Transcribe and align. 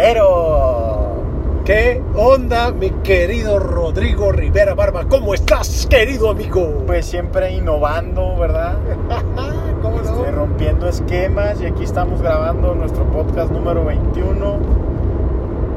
Cero. 0.00 1.08
¿Qué 1.64 2.00
onda, 2.14 2.70
mi 2.70 2.90
querido 3.02 3.58
Rodrigo 3.58 4.30
Rivera 4.30 4.74
Barba? 4.74 5.06
¿Cómo 5.08 5.34
estás, 5.34 5.88
querido 5.90 6.30
amigo? 6.30 6.84
Pues 6.86 7.04
siempre 7.04 7.50
innovando, 7.50 8.36
¿verdad? 8.38 8.76
¿Cómo 9.82 9.96
no? 10.00 10.02
Este, 10.20 10.30
rompiendo 10.30 10.88
esquemas 10.88 11.60
y 11.60 11.66
aquí 11.66 11.82
estamos 11.82 12.22
grabando 12.22 12.76
nuestro 12.76 13.02
podcast 13.10 13.50
número 13.50 13.84
21 13.86 14.56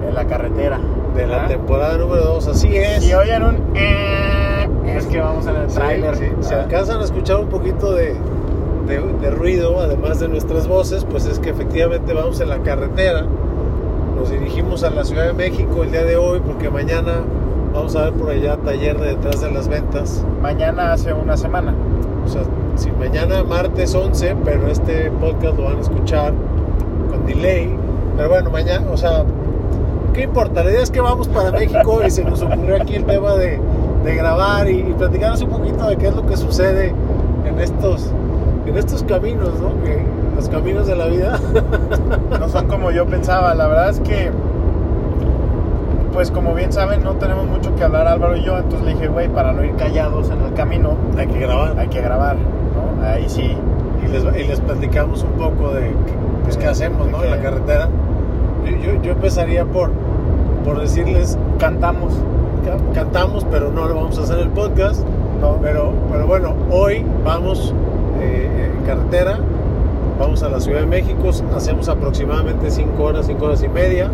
en 0.07 0.13
la 0.13 0.25
carretera. 0.27 0.79
De 1.15 1.25
la 1.25 1.33
¿verdad? 1.37 1.47
temporada 1.47 1.97
número 1.97 2.21
2, 2.21 2.47
así 2.49 2.77
es. 2.77 3.03
Si 3.03 3.13
oyen 3.15 3.41
un... 3.41 3.55
eh, 3.73 4.69
es 4.97 5.07
que 5.07 5.19
vamos 5.19 5.47
en 5.47 5.55
el 5.55 5.67
Sí, 5.71 5.75
tráiler. 5.77 6.15
sí. 6.15 6.25
Si 6.41 6.53
Ah. 6.53 6.61
alcanzan 6.61 7.01
a 7.01 7.05
escuchar 7.05 7.37
un 7.37 7.47
poquito 7.49 7.91
de, 7.93 8.13
de- 8.85 9.01
de 9.19 9.31
ruido, 9.31 9.79
además 9.79 10.19
de 10.19 10.27
nuestras 10.27 10.67
voces, 10.67 11.05
pues 11.09 11.25
es 11.25 11.39
que 11.39 11.49
efectivamente 11.49 12.13
vamos 12.13 12.39
en 12.39 12.49
la 12.49 12.59
carretera. 12.59 13.25
Nos 14.21 14.29
dirigimos 14.29 14.83
a 14.83 14.91
la 14.91 15.03
Ciudad 15.03 15.25
de 15.25 15.33
México 15.33 15.81
el 15.81 15.89
día 15.89 16.03
de 16.03 16.15
hoy 16.15 16.41
porque 16.45 16.69
mañana 16.69 17.23
vamos 17.73 17.95
a 17.95 18.03
ver 18.03 18.13
por 18.13 18.29
allá 18.29 18.55
taller 18.57 18.99
de 18.99 19.15
detrás 19.15 19.41
de 19.41 19.49
las 19.49 19.67
ventas. 19.67 20.23
Mañana 20.43 20.93
hace 20.93 21.11
una 21.11 21.35
semana. 21.35 21.73
O 22.23 22.29
sea, 22.29 22.43
si 22.75 22.91
mañana 22.91 23.43
martes 23.43 23.95
11, 23.95 24.35
pero 24.45 24.67
este 24.67 25.09
podcast 25.09 25.57
lo 25.57 25.63
van 25.63 25.77
a 25.77 25.81
escuchar 25.81 26.33
con 27.09 27.25
delay. 27.25 27.75
Pero 28.15 28.29
bueno, 28.29 28.51
mañana, 28.51 28.91
o 28.91 28.95
sea, 28.95 29.25
¿qué 30.13 30.21
importa? 30.21 30.63
La 30.63 30.69
idea 30.69 30.83
es 30.83 30.91
que 30.91 31.01
vamos 31.01 31.27
para 31.27 31.51
México 31.51 32.01
y 32.05 32.11
se 32.11 32.23
nos 32.23 32.43
ocurrió 32.43 32.75
aquí 32.79 32.93
el 32.93 33.05
tema 33.05 33.33
de, 33.33 33.59
de 34.05 34.15
grabar 34.15 34.69
y, 34.69 34.81
y 34.81 34.93
platicarnos 34.99 35.41
un 35.41 35.49
poquito 35.49 35.87
de 35.87 35.97
qué 35.97 36.09
es 36.09 36.15
lo 36.15 36.27
que 36.27 36.37
sucede 36.37 36.93
en 37.47 37.59
estos, 37.59 38.11
en 38.71 38.77
estos 38.77 39.03
caminos, 39.03 39.51
¿no? 39.59 39.81
Que, 39.83 40.03
los 40.35 40.49
caminos 40.49 40.87
de 40.87 40.95
la 40.95 41.05
vida. 41.07 41.39
No 42.39 42.49
son 42.49 42.65
como 42.67 42.89
yo 42.91 43.05
pensaba. 43.05 43.53
La 43.53 43.67
verdad 43.67 43.89
es 43.89 43.99
que, 43.99 44.31
pues 46.13 46.31
como 46.31 46.53
bien 46.55 46.71
saben, 46.73 47.03
no 47.03 47.13
tenemos 47.15 47.45
mucho 47.47 47.75
que 47.75 47.83
hablar 47.83 48.07
Álvaro 48.07 48.35
y 48.35 48.43
yo. 48.43 48.57
Entonces 48.57 48.81
le 48.83 48.93
dije, 48.93 49.07
güey, 49.07 49.29
para 49.29 49.53
no 49.53 49.63
ir 49.63 49.75
callados 49.75 50.29
en 50.29 50.41
el 50.41 50.53
camino, 50.53 50.95
Hay 51.17 51.27
que 51.27 51.39
grabar. 51.39 51.77
hay 51.77 51.87
que 51.87 52.01
grabar. 52.01 52.35
¿no? 52.35 53.05
Ahí 53.05 53.25
sí. 53.27 53.55
Y 54.03 54.07
les, 54.11 54.23
y 54.23 54.47
les 54.47 54.59
platicamos 54.61 55.23
un 55.23 55.31
poco 55.33 55.73
de 55.73 55.89
qué- 55.89 55.95
pues, 56.43 56.57
qué 56.57 56.67
hacemos, 56.67 57.07
¿no? 57.09 57.23
En 57.23 57.31
la 57.31 57.37
carretera. 57.41 57.87
Yo, 58.65 58.93
yo, 58.93 59.01
yo 59.01 59.11
empezaría 59.13 59.65
por, 59.65 59.91
por 60.65 60.79
decirles 60.79 61.37
Cantamos. 61.59 62.13
Ca- 62.65 62.93
cantamos, 62.93 63.45
pero 63.51 63.71
no 63.71 63.87
lo 63.87 63.95
vamos 63.95 64.17
a 64.17 64.23
hacer 64.23 64.39
el 64.39 64.49
podcast. 64.49 65.05
No, 65.39 65.57
Pero, 65.61 65.91
pero 66.11 66.27
bueno, 66.27 66.53
hoy 66.71 67.03
vamos 67.25 67.73
eh, 68.21 68.71
en 68.77 68.85
carretera, 68.85 69.39
vamos 70.19 70.43
a 70.43 70.49
la 70.49 70.59
Ciudad 70.59 70.81
de 70.81 70.85
México, 70.85 71.29
hacemos 71.55 71.89
aproximadamente 71.89 72.69
5 72.71 73.03
horas, 73.03 73.25
5 73.25 73.45
horas 73.45 73.63
y 73.63 73.67
media. 73.69 74.09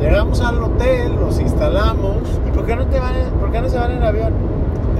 Llegamos 0.00 0.40
al 0.40 0.62
hotel, 0.62 1.14
nos 1.18 1.40
instalamos. 1.40 2.16
¿Y 2.46 2.50
por 2.50 2.66
qué 2.66 2.76
no, 2.76 2.86
te 2.86 2.98
van 2.98 3.14
por 3.40 3.50
qué 3.52 3.60
no 3.60 3.68
se 3.68 3.78
van 3.78 3.92
en 3.92 4.02
avión? 4.02 4.32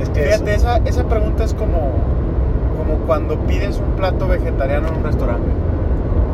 Es 0.00 0.08
que 0.10 0.20
Fíjate, 0.22 0.54
eso- 0.54 0.68
esa, 0.68 0.76
esa 0.88 1.04
pregunta 1.04 1.44
es 1.44 1.52
como, 1.54 1.76
como 2.78 2.98
cuando 3.06 3.36
pides 3.40 3.78
un 3.78 3.96
plato 3.96 4.28
vegetariano 4.28 4.88
en 4.88 4.94
un 4.96 5.02
restaurante. 5.04 5.48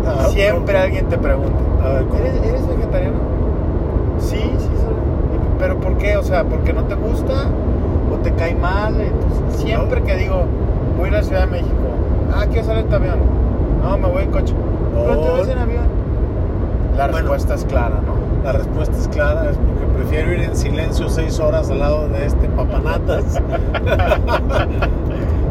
Ah, 0.06 0.26
Siempre 0.30 0.74
¿cómo? 0.74 0.84
alguien 0.84 1.06
te 1.08 1.18
pregunta, 1.18 1.58
A 1.84 1.88
ver, 1.94 2.04
¿cómo? 2.04 2.20
¿eres, 2.20 2.34
eres 2.42 2.68
vegetariano? 2.68 3.16
Sí, 4.18 4.36
sí 4.36 4.68
soy. 4.76 4.94
¿Pero 5.58 5.78
por 5.78 5.96
qué? 5.98 6.16
O 6.16 6.22
sea, 6.22 6.44
¿porque 6.44 6.72
no 6.72 6.84
te 6.84 6.94
gusta? 6.94 7.46
¿O 8.12 8.16
te 8.22 8.32
cae 8.32 8.54
mal? 8.54 8.94
Entonces, 9.00 9.60
siempre 9.62 10.00
No. 10.00 10.06
que 10.06 10.16
digo, 10.16 10.44
voy 11.00 11.06
a 11.06 11.08
ir 11.08 11.14
a 11.14 11.18
la 11.18 11.24
Ciudad 11.24 11.40
de 11.42 11.46
México, 11.50 11.74
ah, 12.34 12.44
¿quieres 12.46 12.66
salir 12.66 12.82
en 12.84 12.88
tu 12.88 12.96
avión? 12.96 13.18
No, 13.82 13.98
me 13.98 14.08
voy 14.08 14.22
en 14.24 14.30
coche. 14.30 14.54
¿Pero 14.94 15.18
te 15.20 15.30
vas 15.30 15.48
en 15.48 15.58
avión? 15.58 15.84
La 16.96 17.06
Bueno. 17.06 17.18
respuesta 17.18 17.54
es 17.54 17.64
clara, 17.64 18.00
¿no? 18.06 18.14
La 18.44 18.52
respuesta 18.52 18.96
es 18.96 19.08
clara, 19.08 19.50
es 19.50 19.56
porque 19.56 19.86
prefiero 19.96 20.32
ir 20.32 20.40
en 20.40 20.56
silencio 20.56 21.08
6 21.08 21.40
horas 21.40 21.70
al 21.70 21.78
lado 21.80 22.08
de 22.08 22.26
este 22.26 22.48
papanatas. 22.48 23.40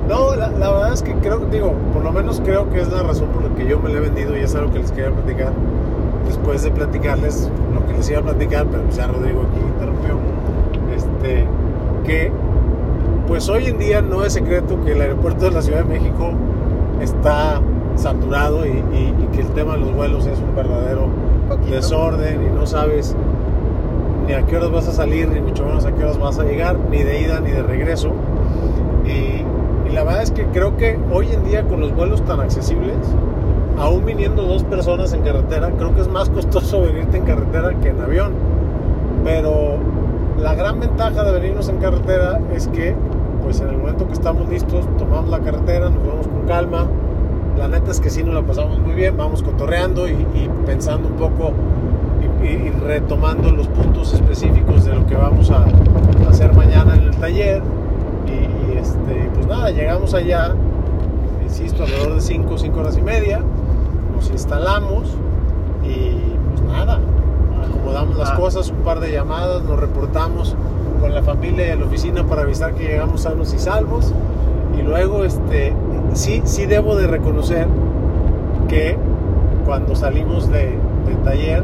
no, 0.09 0.35
la, 0.35 0.49
la 0.49 0.71
verdad 0.71 0.93
es 0.93 1.01
que 1.03 1.13
creo, 1.15 1.39
digo, 1.51 1.73
por 1.93 2.03
lo 2.03 2.11
menos 2.11 2.41
creo 2.43 2.69
que 2.69 2.81
es 2.81 2.91
la 2.91 3.03
razón 3.03 3.27
por 3.29 3.43
la 3.43 3.55
que 3.55 3.67
yo 3.67 3.79
me 3.79 3.89
la 3.89 3.97
he 3.97 4.01
vendido 4.01 4.35
y 4.37 4.41
es 4.41 4.55
algo 4.55 4.71
que 4.71 4.79
les 4.79 4.91
quería 4.91 5.11
platicar. 5.11 5.51
Después 6.25 6.63
de 6.63 6.71
platicarles 6.71 7.49
lo 7.73 7.85
que 7.87 7.93
les 7.93 8.09
iba 8.09 8.19
a 8.19 8.23
platicar, 8.23 8.65
pero 8.67 8.83
pues 8.83 8.95
ya 8.97 9.07
Rodrigo 9.07 9.41
aquí 9.49 9.59
interrumpió. 9.59 10.15
Este, 10.95 11.45
que 12.05 12.31
pues 13.29 13.47
hoy 13.47 13.67
en 13.67 13.77
día 13.77 14.01
no 14.01 14.25
es 14.25 14.33
secreto 14.33 14.83
que 14.83 14.91
el 14.91 15.01
aeropuerto 15.01 15.45
de 15.45 15.51
la 15.51 15.61
Ciudad 15.61 15.83
de 15.85 15.99
México 15.99 16.31
está 17.01 17.61
saturado 17.95 18.65
y, 18.65 18.69
y- 18.69 19.15
y 19.23 19.27
que 19.33 19.41
el 19.41 19.47
tema 19.49 19.73
de 19.73 19.79
los 19.79 19.93
vuelos 19.95 20.25
es 20.27 20.37
un 20.39 20.53
verdadero 20.55 21.07
Poquito. 21.47 21.75
desorden 21.75 22.43
y 22.43 22.49
no 22.55 22.65
sabes 22.65 23.15
ni 24.27 24.33
a 24.33 24.45
qué 24.45 24.57
horas 24.57 24.71
vas 24.71 24.87
a 24.87 24.91
salir, 24.91 25.29
ni 25.29 25.39
mucho 25.41 25.63
menos 25.65 25.85
a 25.85 25.91
qué 25.93 26.03
horas 26.03 26.17
vas 26.19 26.37
a 26.39 26.43
llegar, 26.43 26.77
ni 26.91 27.03
de 27.03 27.21
ida 27.21 27.39
ni 27.39 27.51
de 27.51 27.63
regreso. 27.63 28.11
Y, 29.05 29.43
y 29.89 29.93
la 29.93 30.03
verdad 30.03 30.21
es 30.23 30.31
que 30.31 30.45
creo 30.45 30.75
que 30.77 30.99
hoy 31.11 31.27
en 31.31 31.43
día 31.45 31.63
con 31.63 31.79
los 31.81 31.95
vuelos 31.95 32.21
tan 32.23 32.39
accesibles, 32.39 32.95
aún 33.79 34.05
viniendo 34.05 34.43
dos 34.43 34.63
personas 34.65 35.13
en 35.13 35.21
carretera, 35.21 35.71
creo 35.77 35.95
que 35.95 36.01
es 36.01 36.07
más 36.07 36.29
costoso 36.29 36.81
venirte 36.81 37.17
en 37.17 37.25
carretera 37.25 37.73
que 37.79 37.89
en 37.89 38.01
avión. 38.01 38.33
Pero 39.23 39.77
la 40.39 40.53
gran 40.55 40.79
ventaja 40.79 41.23
de 41.23 41.31
venirnos 41.31 41.67
en 41.69 41.77
carretera 41.77 42.39
es 42.55 42.67
que, 42.67 42.93
pues 43.49 43.61
en 43.61 43.69
el 43.69 43.77
momento 43.79 44.05
que 44.05 44.13
estamos 44.13 44.47
listos, 44.47 44.85
tomamos 44.99 45.27
la 45.31 45.39
carretera, 45.39 45.89
nos 45.89 46.05
vamos 46.05 46.27
con 46.27 46.45
calma. 46.45 46.85
La 47.57 47.67
neta 47.67 47.89
es 47.89 47.99
que 47.99 48.11
sí 48.11 48.23
nos 48.23 48.35
la 48.35 48.43
pasamos 48.43 48.77
muy 48.77 48.93
bien, 48.93 49.17
vamos 49.17 49.41
cotorreando 49.41 50.07
y, 50.07 50.11
y 50.11 50.51
pensando 50.67 51.07
un 51.07 51.15
poco 51.15 51.53
y, 52.43 52.69
retomando 52.85 53.49
los 53.51 53.67
puntos 53.69 54.13
específicos 54.13 54.85
de 54.85 54.93
lo 54.93 55.03
que 55.07 55.15
vamos 55.15 55.49
a, 55.49 55.63
a 55.63 56.29
hacer 56.29 56.53
mañana 56.53 56.93
en 56.93 57.01
el 57.05 57.15
taller. 57.15 57.63
Y, 58.27 58.71
y, 58.71 58.77
este, 58.77 59.31
pues 59.33 59.47
nada, 59.47 59.71
llegamos 59.71 60.13
allá, 60.13 60.53
insisto, 61.41 61.85
alrededor 61.85 62.13
de 62.13 62.21
5, 62.21 62.55
5 62.55 62.79
horas 62.79 62.97
y 62.99 63.01
media, 63.01 63.41
nos 64.15 64.29
instalamos 64.29 65.09
y 65.83 66.19
pues 66.51 66.61
nada, 66.67 66.99
acomodamos 67.67 68.15
las 68.15 68.29
Ah. 68.29 68.35
cosas, 68.35 68.69
un 68.69 68.83
par 68.83 68.99
de 68.99 69.11
llamadas, 69.11 69.63
nos 69.63 69.79
reportamos 69.79 70.55
con 70.99 71.13
la 71.13 71.21
familia 71.23 71.67
de 71.67 71.75
la 71.77 71.85
oficina 71.85 72.23
para 72.23 72.41
avisar 72.43 72.73
que 72.73 72.83
llegamos 72.87 73.21
sanos 73.21 73.53
y 73.53 73.59
salvos. 73.59 74.13
Y 74.77 74.81
luego, 74.81 75.23
este, 75.23 75.73
sí, 76.13 76.41
sí 76.45 76.65
debo 76.65 76.95
de 76.95 77.07
reconocer 77.07 77.67
que 78.67 78.97
cuando 79.65 79.95
salimos 79.95 80.49
de, 80.49 80.77
de 81.07 81.15
taller, 81.23 81.63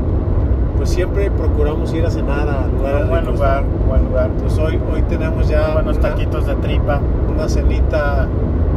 pues 0.77 0.89
siempre 0.89 1.31
procuramos 1.31 1.93
ir 1.93 2.05
a 2.05 2.09
cenar 2.11 2.47
a 2.49 2.67
lugares 2.67 3.09
buen 3.09 3.25
lugar, 3.25 3.63
buen 3.87 4.05
lugar. 4.05 4.29
Pues 4.41 4.57
hoy, 4.57 4.79
hoy 4.93 5.01
tenemos 5.03 5.47
ya 5.47 5.73
Buenos 5.73 5.97
una- 5.97 6.09
taquitos 6.09 6.45
de 6.45 6.55
tripa. 6.55 6.99
una 7.33 7.47
cenita 7.49 8.27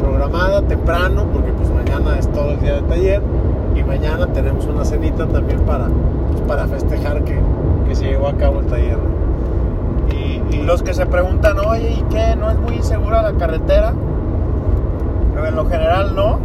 programada 0.01 0.63
temprano 0.63 1.25
porque 1.33 1.51
pues 1.53 1.69
mañana 1.71 2.19
es 2.19 2.29
todo 2.29 2.53
el 2.53 2.61
día 2.61 2.75
de 2.77 2.83
taller 2.83 3.21
y 3.75 3.83
mañana 3.83 4.27
tenemos 4.29 4.67
una 4.67 4.85
cenita 4.85 5.27
también 5.27 5.61
para, 5.61 5.87
pues, 6.31 6.41
para 6.47 6.67
festejar 6.69 7.25
que, 7.25 7.37
que 7.89 7.95
se 7.97 8.05
llevó 8.05 8.29
a 8.29 8.35
cabo 8.35 8.61
el 8.61 8.67
taller. 8.67 8.99
Y, 10.11 10.63
los 10.63 10.83
que 10.83 10.93
se 10.93 11.07
preguntan, 11.07 11.59
oye, 11.61 11.93
¿y 11.99 12.03
qué? 12.11 12.37
¿No 12.37 12.51
es 12.51 12.59
muy 12.59 12.75
insegura 12.75 13.23
la 13.23 13.33
carretera? 13.33 13.95
Pero 15.35 15.47
en 15.47 15.57
lo 15.57 15.67
general 15.67 16.15
no. 16.15 16.39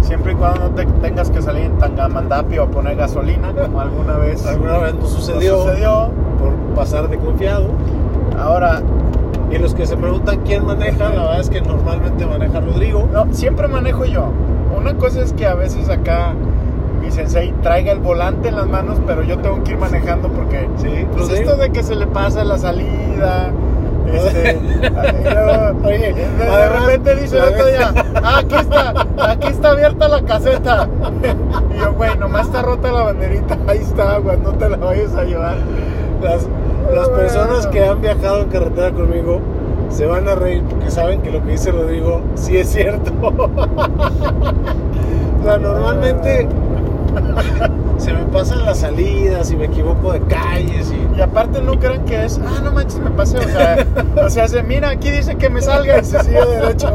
Siempre 0.00 0.32
y 0.32 0.34
cuando 0.34 0.68
no 0.68 0.70
te 0.70 0.84
tengas 0.84 1.30
que 1.30 1.40
salir 1.40 1.64
en 1.66 1.78
Tangamandapio 1.78 2.64
a 2.64 2.66
poner 2.66 2.96
gasolina, 2.96 3.52
como 3.52 3.80
alguna 3.80 4.16
vez 4.16 4.44
alguna 4.48 4.78
vez 4.78 4.94
nos 4.94 5.04
nos 5.04 5.12
sucedió, 5.12 5.62
sucedió. 5.62 6.10
por 6.40 6.52
pasar 6.74 7.08
de 7.08 7.18
confiado. 7.18 7.68
Ahora, 8.38 8.82
Y 9.50 9.58
los 9.58 9.74
que 9.74 9.86
se 9.86 9.96
preguntan 9.96 10.40
quién 10.44 10.66
maneja, 10.66 11.10
la 11.10 11.22
verdad 11.22 11.40
es 11.40 11.50
que 11.50 11.60
normalmente 11.60 12.26
maneja 12.26 12.60
Rodrigo. 12.60 13.08
no, 13.12 13.32
siempre 13.32 13.68
manejo 13.68 14.04
yo. 14.04 14.30
Una 14.76 14.94
cosa 14.94 15.20
es 15.20 15.32
que 15.32 15.46
a 15.46 15.54
veces 15.54 15.88
acá 15.88 16.34
mi 17.04 17.10
sensei 17.10 17.52
traiga 17.62 17.92
el 17.92 17.98
volante 17.98 18.48
en 18.48 18.56
las 18.56 18.66
manos, 18.66 18.98
pero 19.06 19.22
yo 19.22 19.38
tengo 19.38 19.62
que 19.62 19.72
ir 19.72 19.78
manejando 19.78 20.28
porque 20.28 20.68
Sí, 20.78 21.06
pues 21.12 21.28
esto 21.30 21.56
de 21.56 21.70
que 21.70 21.82
se 21.82 21.94
le 21.94 22.06
pasa 22.06 22.44
la 22.44 22.58
salida, 22.58 23.52
este, 24.06 24.58
Oye, 25.84 26.14
de, 26.14 26.68
repente 26.68 27.16
dice 27.16 27.38
el 27.38 27.44
otro 27.44 27.66
día, 27.66 27.92
ah, 28.22 28.38
aquí 28.38 28.54
está, 28.54 29.06
aquí 29.18 29.48
está 29.48 29.70
abierta 29.70 30.08
la 30.08 30.22
caseta. 30.22 30.88
Y 31.74 31.78
yo, 31.78 31.92
güey, 31.94 32.16
nomás 32.18 32.46
está 32.46 32.62
rota 32.62 32.90
la 32.92 33.02
banderita, 33.02 33.58
ahí 33.66 33.78
está, 33.78 34.18
güey, 34.18 34.38
no 34.38 34.52
te 34.52 34.68
la 34.68 34.76
vayas 34.76 35.14
a 35.14 35.24
llevar. 35.24 35.56
Las, 36.22 36.48
las 36.94 37.08
personas 37.10 37.66
que 37.66 37.84
han 37.84 38.00
viajado 38.00 38.42
en 38.42 38.48
carretera 38.48 38.92
conmigo 38.92 39.40
se 39.90 40.06
van 40.06 40.28
a 40.28 40.34
reír 40.34 40.62
porque 40.64 40.90
saben 40.90 41.20
que 41.22 41.30
lo 41.30 41.42
que 41.42 41.52
dice 41.52 41.70
Rodrigo 41.70 42.22
sí 42.34 42.56
es 42.56 42.70
cierto. 42.70 43.12
o 43.22 43.50
sea, 45.44 45.58
normalmente 45.58 46.48
se 47.98 48.12
me 48.12 48.24
pasan 48.24 48.64
las 48.64 48.78
salidas 48.78 49.50
y 49.50 49.56
me 49.56 49.66
equivoco 49.66 50.12
de 50.12 50.20
calles 50.20 50.92
y 50.92 51.18
Y 51.18 51.20
aparte 51.20 51.60
no 51.62 51.78
crean 51.78 52.04
que 52.04 52.24
es, 52.24 52.40
ah, 52.44 52.60
no 52.62 52.72
manches, 52.72 52.98
me 52.98 53.10
pasé. 53.10 53.38
O 53.38 53.42
sea, 53.42 53.86
o 54.24 54.30
sea, 54.30 54.48
se 54.48 54.62
mira, 54.62 54.90
aquí 54.90 55.10
dice 55.10 55.36
que 55.36 55.48
me 55.48 55.60
salga 55.62 56.00
y 56.00 56.04
se 56.04 56.22
sigue 56.22 56.44
derecho. 56.44 56.90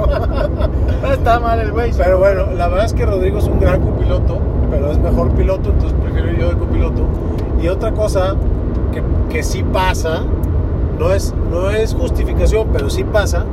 No 1.01 1.11
está 1.13 1.39
mal 1.39 1.59
el 1.59 1.71
güey. 1.71 1.91
Pero 1.97 2.19
bueno, 2.19 2.47
la 2.51 2.67
verdad 2.67 2.85
es 2.85 2.93
que 2.93 3.05
Rodrigo 3.05 3.39
es 3.39 3.45
un 3.45 3.59
gran 3.59 3.81
copiloto, 3.81 4.39
pero 4.69 4.91
es 4.91 4.97
mejor 4.97 5.31
piloto, 5.31 5.69
entonces 5.69 5.97
prefiero 6.01 6.31
yo 6.33 6.49
de 6.49 6.57
copiloto. 6.57 7.03
Y 7.61 7.67
otra 7.67 7.91
cosa 7.91 8.35
que, 8.91 9.01
que 9.29 9.43
sí 9.43 9.63
pasa, 9.63 10.23
no 10.99 11.13
es, 11.13 11.33
no 11.49 11.69
es 11.69 11.93
justificación, 11.93 12.67
pero 12.73 12.89
sí 12.89 13.03
pasa, 13.03 13.45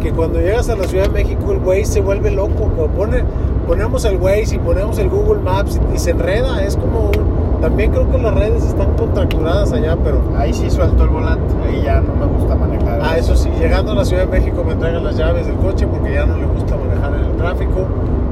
que 0.00 0.12
cuando 0.12 0.38
llegas 0.38 0.68
a 0.68 0.76
la 0.76 0.84
Ciudad 0.84 1.04
de 1.04 1.10
México 1.10 1.52
el 1.52 1.58
Waze 1.58 1.86
se 1.86 2.00
vuelve 2.00 2.30
loco. 2.30 2.68
Pone, 2.96 3.24
ponemos 3.66 4.04
el 4.04 4.16
Waze 4.16 4.56
y 4.56 4.58
ponemos 4.58 4.98
el 4.98 5.08
Google 5.08 5.40
Maps 5.42 5.80
y, 5.92 5.94
y 5.94 5.98
se 5.98 6.10
enreda, 6.10 6.62
es 6.62 6.76
como 6.76 7.08
un- 7.10 7.44
También 7.60 7.90
creo 7.92 8.10
que 8.10 8.18
las 8.18 8.34
redes 8.34 8.62
están 8.64 8.92
contracturadas 8.94 9.72
allá, 9.72 9.96
pero... 10.04 10.20
Ahí 10.36 10.52
sí 10.52 10.70
suelto 10.70 11.02
el 11.04 11.08
volante, 11.08 11.54
ahí 11.66 11.82
ya 11.82 12.00
no 12.00 12.14
me 12.14 12.26
gusta 12.26 12.54
manejar. 12.56 13.00
Ah, 13.02 13.16
eso 13.16 13.34
sí, 13.34 13.48
llegando 13.58 13.92
a 13.92 13.94
la 13.94 14.04
Ciudad 14.04 14.26
de 14.26 14.38
México 14.38 14.62
me 14.66 14.72
entregan 14.72 15.02
las 15.02 15.16
llaves 15.16 15.46
del 15.46 15.56
coche 15.56 15.86
porque 15.86 16.12
ya 16.12 16.26
no 16.26 16.36
le 16.36 16.44
gusta 16.46 16.76
manejar 16.76 17.14
en 17.14 17.24
el 17.24 17.36
tráfico, 17.36 17.86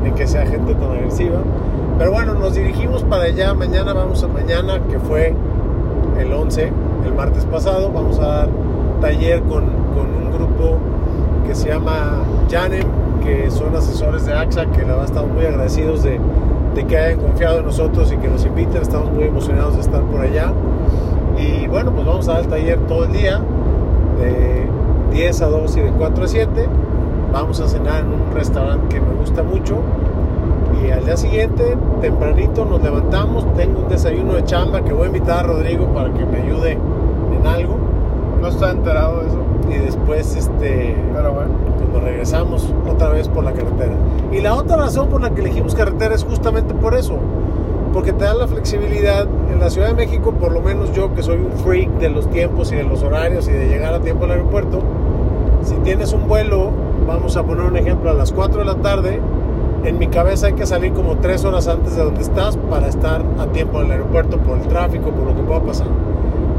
ni 0.04 0.10
que 0.12 0.26
sea 0.26 0.44
gente 0.46 0.74
tan 0.74 0.90
agresiva. 0.90 1.38
Pero 1.98 2.10
bueno, 2.12 2.34
nos 2.34 2.54
dirigimos 2.54 3.04
para 3.04 3.24
allá. 3.24 3.54
Mañana 3.54 3.92
vamos 3.94 4.22
a 4.22 4.28
mañana, 4.28 4.80
que 4.90 4.98
fue 4.98 5.34
el 6.18 6.32
11, 6.32 6.70
el 7.06 7.14
martes 7.14 7.46
pasado, 7.46 7.90
vamos 7.90 8.18
a 8.18 8.26
dar 8.26 8.48
taller 9.00 9.40
con, 9.44 9.64
con 9.94 10.06
un 10.14 10.30
grupo 10.32 10.76
que 11.46 11.54
se 11.54 11.68
llama 11.68 12.22
Janem, 12.50 12.84
que 13.24 13.50
son 13.50 13.74
asesores 13.74 14.26
de 14.26 14.34
AXA, 14.34 14.66
que 14.66 14.82
la 14.82 14.88
verdad 14.88 15.04
estamos 15.04 15.30
muy 15.30 15.44
agradecidos 15.46 16.02
de, 16.02 16.20
que 16.88 16.96
hayan 16.96 17.20
confiado 17.20 17.60
en 17.60 17.66
nosotros 17.66 18.12
y 18.12 18.16
que 18.16 18.28
nos 18.28 18.44
inviten. 18.44 18.82
Estamos 18.82 19.12
muy 19.12 19.24
emocionados 19.24 19.74
de 19.74 19.80
estar 19.82 20.02
por 20.02 20.20
allá. 20.20 20.52
Y 21.38 21.66
bueno, 21.68 21.92
pues 21.92 22.06
vamos 22.06 22.28
a 22.28 22.32
dar 22.32 22.42
el 22.42 22.48
taller 22.48 22.78
todo 22.86 23.04
el 23.04 23.12
día, 23.12 23.40
de 24.18 24.66
10 25.12 25.42
a 25.42 25.46
2 25.46 25.76
y 25.76 25.80
de 25.80 25.90
4 25.90 26.24
a 26.24 26.28
7. 26.28 26.68
Vamos 27.32 27.60
a 27.60 27.68
cenar 27.68 28.00
en 28.00 28.08
un 28.08 28.34
restaurante 28.34 28.94
que 28.94 29.00
me 29.00 29.14
gusta 29.14 29.42
mucho. 29.42 29.76
Y 30.82 30.90
al 30.90 31.04
día 31.04 31.16
siguiente, 31.16 31.76
tempranito, 32.00 32.64
nos 32.64 32.82
levantamos. 32.82 33.46
Tengo 33.54 33.80
un 33.80 33.88
desayuno 33.88 34.34
de 34.34 34.44
chamba 34.44 34.82
que 34.82 34.92
voy 34.92 35.04
a 35.04 35.06
invitar 35.06 35.44
a 35.44 35.48
Rodrigo 35.48 35.86
para 35.94 36.12
que 36.12 36.24
me 36.24 36.42
ayude 36.42 36.72
en 36.72 37.46
algo. 37.46 37.76
No 38.40 38.48
estaba 38.48 38.72
enterado 38.72 39.20
de 39.20 39.28
eso, 39.28 39.41
Y 39.70 39.74
después, 39.74 40.36
este, 40.36 40.96
pero 41.14 41.32
bueno. 41.32 41.50
pues 41.78 41.88
nos 41.90 42.02
regresamos 42.02 42.74
otra 42.88 43.10
vez 43.10 43.28
por 43.28 43.44
la 43.44 43.52
carretera. 43.52 43.94
Y 44.32 44.40
la 44.40 44.54
otra 44.54 44.76
razón 44.76 45.08
por 45.08 45.20
la 45.20 45.30
que 45.30 45.40
elegimos 45.40 45.74
carretera 45.74 46.14
es 46.14 46.24
justamente 46.24 46.74
por 46.74 46.94
eso. 46.94 47.18
Porque 47.92 48.12
te 48.12 48.24
da 48.24 48.34
la 48.34 48.46
flexibilidad. 48.46 49.26
En 49.52 49.60
la 49.60 49.70
Ciudad 49.70 49.88
de 49.88 49.94
México, 49.94 50.32
por 50.32 50.52
lo 50.52 50.60
menos 50.60 50.92
yo 50.92 51.14
que 51.14 51.22
soy 51.22 51.36
un 51.36 51.52
freak 51.52 51.90
de 51.98 52.08
los 52.08 52.28
tiempos 52.30 52.72
y 52.72 52.76
de 52.76 52.84
los 52.84 53.02
horarios 53.02 53.46
y 53.48 53.52
de 53.52 53.68
llegar 53.68 53.94
a 53.94 54.00
tiempo 54.00 54.24
al 54.24 54.32
aeropuerto, 54.32 54.80
si 55.62 55.74
tienes 55.76 56.12
un 56.12 56.26
vuelo, 56.26 56.70
vamos 57.06 57.36
a 57.36 57.42
poner 57.44 57.64
un 57.66 57.76
ejemplo, 57.76 58.10
a 58.10 58.14
las 58.14 58.32
4 58.32 58.60
de 58.60 58.64
la 58.64 58.76
tarde, 58.76 59.20
en 59.84 59.98
mi 59.98 60.08
cabeza 60.08 60.46
hay 60.46 60.54
que 60.54 60.66
salir 60.66 60.92
como 60.92 61.16
3 61.16 61.44
horas 61.44 61.68
antes 61.68 61.96
de 61.96 62.02
donde 62.02 62.22
estás 62.22 62.56
para 62.56 62.88
estar 62.88 63.22
a 63.38 63.46
tiempo 63.46 63.80
en 63.80 63.86
el 63.86 63.92
aeropuerto 63.92 64.38
por 64.38 64.58
el 64.58 64.66
tráfico, 64.66 65.10
por 65.10 65.26
lo 65.26 65.36
que 65.36 65.42
pueda 65.42 65.60
pasar. 65.60 65.86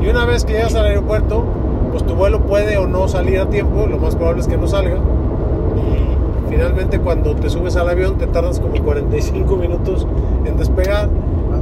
Y 0.01 0.09
una 0.09 0.25
vez 0.25 0.45
que 0.45 0.53
llegas 0.53 0.75
al 0.75 0.85
aeropuerto, 0.85 1.43
pues 1.93 2.03
tu 2.07 2.15
vuelo 2.15 2.39
puede 2.41 2.77
o 2.79 2.87
no 2.87 3.07
salir 3.07 3.39
a 3.39 3.45
tiempo, 3.45 3.85
lo 3.85 3.99
más 3.99 4.15
probable 4.15 4.41
es 4.41 4.47
que 4.47 4.57
no 4.57 4.67
salga. 4.67 4.95
Y 4.95 6.49
finalmente 6.49 6.99
cuando 6.99 7.35
te 7.35 7.51
subes 7.51 7.75
al 7.75 7.87
avión 7.87 8.17
te 8.17 8.25
tardas 8.25 8.59
como 8.59 8.83
45 8.83 9.55
minutos 9.55 10.07
en 10.43 10.57
despegar 10.57 11.07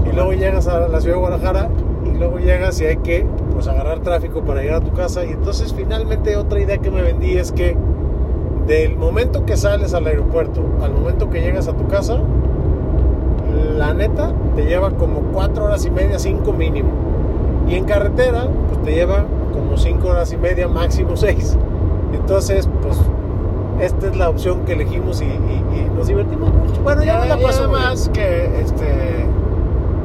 y 0.09 0.15
luego 0.15 0.31
llegas 0.31 0.67
a 0.67 0.87
la 0.87 1.01
ciudad 1.01 1.17
de 1.17 1.19
Guadalajara 1.19 1.69
y 2.05 2.17
luego 2.17 2.39
llegas 2.39 2.79
y 2.79 2.85
hay 2.85 2.97
que 2.97 3.25
pues 3.53 3.67
agarrar 3.67 3.99
tráfico 3.99 4.39
para 4.41 4.61
llegar 4.61 4.77
a 4.77 4.85
tu 4.85 4.93
casa. 4.93 5.25
Y 5.25 5.31
entonces 5.31 5.73
finalmente 5.73 6.37
otra 6.37 6.61
idea 6.61 6.77
que 6.77 6.91
me 6.91 7.01
vendí 7.01 7.37
es 7.37 7.51
que 7.51 7.75
del 8.67 8.95
momento 8.95 9.45
que 9.45 9.57
sales 9.57 9.93
al 9.93 10.07
aeropuerto 10.07 10.61
al 10.81 10.93
momento 10.93 11.29
que 11.29 11.41
llegas 11.41 11.67
a 11.67 11.73
tu 11.73 11.87
casa 11.87 12.19
la 13.77 13.93
neta 13.93 14.31
te 14.55 14.63
lleva 14.63 14.91
como 14.91 15.19
4 15.33 15.65
horas 15.65 15.85
y 15.85 15.89
media, 15.91 16.19
5 16.19 16.53
mínimo. 16.53 16.89
Y 17.67 17.75
en 17.75 17.83
carretera 17.83 18.47
pues 18.69 18.81
te 18.83 18.93
lleva 18.93 19.25
como 19.51 19.77
5 19.77 20.07
horas 20.07 20.31
y 20.33 20.37
media, 20.37 20.67
máximo 20.67 21.15
6 21.15 21.57
entonces 22.13 22.67
pues 22.81 22.97
esta 23.79 24.07
es 24.07 24.15
la 24.17 24.29
opción 24.29 24.61
que 24.65 24.73
elegimos 24.73 25.21
y, 25.21 25.25
y- 25.25 25.27
y 25.87 25.89
nos 25.95 26.07
divertimos 26.07 26.53
mucho 26.53 26.81
bueno 26.83 27.03
ya 27.03 27.13
Ya, 27.15 27.21
me 27.21 27.27
la 27.29 27.35
bien. 27.37 27.49
además 27.51 28.09
que 28.13 28.59
este 28.61 29.25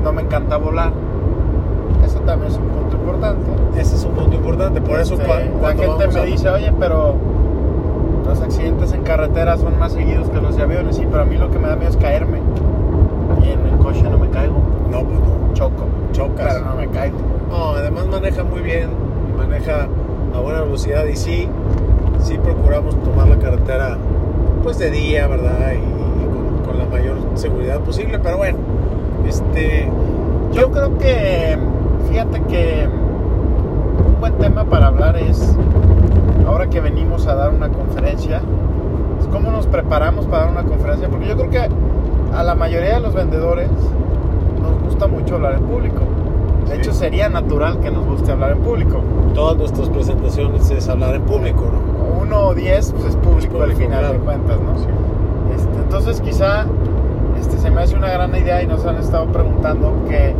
no 0.04 0.12
me 0.12 0.22
encanta 0.22 0.56
volar. 0.56 0.92
Eso 2.04 2.20
también 2.20 2.52
es 2.52 2.58
un 2.58 2.68
punto 2.68 2.94
importante. 2.96 3.44
ese 3.80 3.96
es 3.96 4.04
un 4.04 4.12
punto 4.12 4.36
importante 4.36 4.80
por 4.80 5.00
eso 5.00 5.14
Este, 5.14 5.26
cua- 5.26 5.44
la 5.44 5.58
cuando 5.58 5.82
gente 5.98 6.14
me 6.14 6.20
a- 6.20 6.24
dice, 6.24 6.48
oye, 6.48 6.72
pero 6.78 7.14
los 8.24 8.40
accidentes 8.40 8.92
en 8.92 9.02
carretera 9.02 9.56
son 9.56 9.78
más 9.80 9.92
seguidos 9.92 10.28
que 10.30 10.40
los 10.40 10.56
de 10.56 10.62
aviones. 10.62 10.96
Sí, 10.96 11.06
pero 11.10 11.22
a 11.22 11.24
mí 11.24 11.36
lo 11.36 11.50
que 11.50 11.58
me 11.58 11.66
da 11.68 11.74
miedo 11.76 11.90
es 11.90 11.96
caerme. 11.96 12.38
Y 13.42 13.50
en 13.50 13.66
el 13.66 13.76
coche 13.78 14.02
no 14.04 14.16
me 14.18 14.28
caigo. 14.30 14.54
no 14.90 15.02
pues 15.02 15.18
no 15.20 15.52
Choco. 15.54 15.84
Chocas. 16.12 16.54
Pero 16.54 16.64
no 16.66 16.76
me 16.76 16.88
caigo. 16.88 17.16
No, 17.50 17.70
además 17.72 18.06
maneja 18.06 18.44
muy 18.44 18.60
bien, 18.60 18.88
maneja 19.36 19.88
a 20.34 20.40
buena 20.40 20.62
velocidad 20.62 21.04
y 21.06 21.16
sí, 21.16 21.48
sí 22.22 22.38
procuramos 22.38 23.00
tomar 23.02 23.28
la 23.28 23.38
carretera 23.38 23.96
pues 24.62 24.78
de 24.78 24.90
día, 24.90 25.26
¿verdad? 25.26 25.72
Y, 25.74 26.26
con, 26.26 26.64
con 26.64 26.78
la 26.78 26.86
mayor 26.86 27.16
seguridad 27.34 27.80
posible, 27.80 28.18
pero 28.18 28.38
bueno, 28.38 28.58
este, 29.26 29.90
Yo 30.52 30.70
creo 30.70 30.96
que, 30.98 31.58
fíjate 32.08 32.40
que 32.42 32.88
un 34.06 34.20
buen 34.20 34.34
tema 34.38 34.64
para 34.64 34.86
hablar 34.86 35.16
es, 35.16 35.54
ahora 36.46 36.68
que 36.70 36.80
venimos 36.80 37.26
a 37.26 37.34
dar 37.34 37.50
una 37.50 37.68
conferencia, 37.68 38.40
es 39.20 39.26
cómo 39.26 39.50
nos 39.50 39.66
preparamos 39.66 40.26
para 40.26 40.44
dar 40.44 40.52
una 40.52 40.62
conferencia, 40.62 41.08
porque 41.08 41.26
yo 41.26 41.36
creo 41.36 41.50
que 41.50 41.68
a 42.34 42.42
la 42.42 42.54
mayoría 42.54 42.94
de 42.94 43.00
los 43.00 43.14
vendedores 43.14 43.68
nos 44.62 44.82
gusta 44.82 45.06
mucho 45.06 45.34
hablar 45.34 45.54
en 45.54 45.62
público. 45.62 46.05
De 46.68 46.74
Sí. 46.74 46.80
hecho, 46.80 46.92
sería 46.92 47.28
natural 47.28 47.78
que 47.80 47.90
nos 47.90 48.04
guste 48.06 48.32
hablar 48.32 48.52
en 48.52 48.58
público. 48.58 49.00
todas 49.34 49.56
nuestras 49.58 49.88
presentaciones 49.90 50.70
es 50.70 50.88
hablar 50.88 51.14
en 51.14 51.22
público, 51.22 51.62
¿no? 51.70 52.22
Uno 52.22 52.46
o 52.48 52.54
diez, 52.54 52.92
pues 52.92 53.06
es 53.06 53.16
público, 53.16 53.60
al 53.62 53.72
público, 53.72 53.90
final 53.90 54.12
de 54.12 54.18
cuentas, 54.18 54.58
¿no? 54.60 54.72
Este, 55.54 55.76
entonces 55.78 56.20
quizá 56.22 56.64
este, 57.38 57.58
se 57.58 57.70
me 57.70 57.82
hace 57.82 57.96
una 57.96 58.08
gran 58.10 58.34
idea 58.34 58.62
y 58.62 58.66
nos 58.66 58.84
han 58.86 58.96
estado 58.96 59.26
preguntando 59.26 59.92
que 60.08 60.34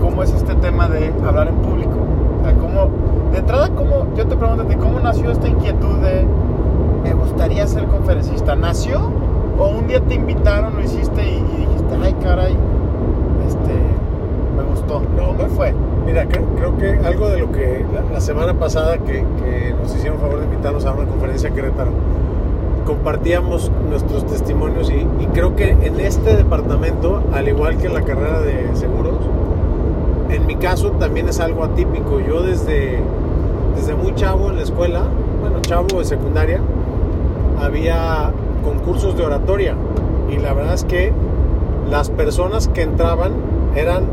cómo 0.00 0.22
es 0.22 0.32
este 0.32 0.54
tema 0.54 0.88
de 0.88 1.12
hablar 1.26 1.48
en 1.48 1.56
público. 1.56 1.98
O 2.40 2.44
sea, 2.44 2.54
cómo, 2.54 2.88
de 3.32 3.38
entrada, 3.38 3.68
cómo, 3.74 4.06
yo 4.16 4.26
te 4.26 4.36
pregunto, 4.36 4.64
¿de 4.64 4.76
cómo 4.78 5.00
nació 5.00 5.30
esta 5.30 5.48
inquietud 5.48 5.98
de 5.98 6.24
me 7.04 7.12
gustaría 7.12 7.66
ser 7.66 7.84
conferencista? 7.86 8.56
¿Nació? 8.56 9.10
¿O 9.58 9.68
un 9.68 9.86
día 9.86 10.00
te 10.00 10.14
invitaron, 10.14 10.74
lo 10.76 10.82
hiciste 10.82 11.22
y, 11.22 11.36
y 11.36 11.66
dijiste, 11.66 11.94
ay 12.02 12.14
caray, 12.22 12.56
este, 13.46 13.72
gustó? 14.68 15.00
No, 15.16 15.36
¿Cómo 15.36 15.48
fue? 15.50 15.74
Mira, 16.06 16.26
creo, 16.26 16.76
que 16.78 17.06
algo 17.06 17.28
de 17.28 17.38
lo 17.38 17.52
que 17.52 17.84
la, 18.12 18.20
semana 18.20 18.54
pasada 18.54 18.98
que, 18.98 19.24
que 19.42 19.74
nos 19.80 19.94
hicieron 19.94 20.18
favor 20.18 20.38
de 20.38 20.46
invitarnos 20.46 20.84
a 20.84 20.92
una 20.92 21.04
conferencia 21.06 21.50
a 21.50 21.52
Querétaro, 21.52 21.90
compartíamos 22.86 23.70
nuestros 23.88 24.26
testimonios 24.26 24.90
y, 24.90 25.06
y 25.22 25.26
creo 25.34 25.54
que 25.54 25.70
en 25.70 26.00
este 26.00 26.36
departamento, 26.36 27.22
al 27.32 27.48
igual 27.48 27.76
que 27.76 27.86
en 27.86 27.94
la 27.94 28.02
carrera 28.02 28.40
de 28.40 28.74
seguros, 28.74 29.16
en 30.30 30.46
mi 30.46 30.56
caso 30.56 30.92
también 30.92 31.28
es 31.28 31.40
algo 31.40 31.64
atípico. 31.64 32.20
Yo 32.20 32.42
desde, 32.42 32.98
desde 33.76 33.94
muy 33.94 34.14
chavo 34.14 34.50
en 34.50 34.56
la 34.56 34.62
escuela, 34.62 35.02
bueno, 35.40 35.60
chavo 35.60 35.98
de 35.98 36.04
secundaria, 36.04 36.60
había 37.60 38.32
concursos 38.62 39.16
de 39.16 39.24
oratoria 39.24 39.74
y 40.30 40.36
la 40.36 40.52
verdad 40.52 40.74
es 40.74 40.84
que 40.84 41.12
las 41.90 42.10
personas 42.10 42.68
que 42.68 42.82
entraban 42.82 43.32
eran 43.74 44.04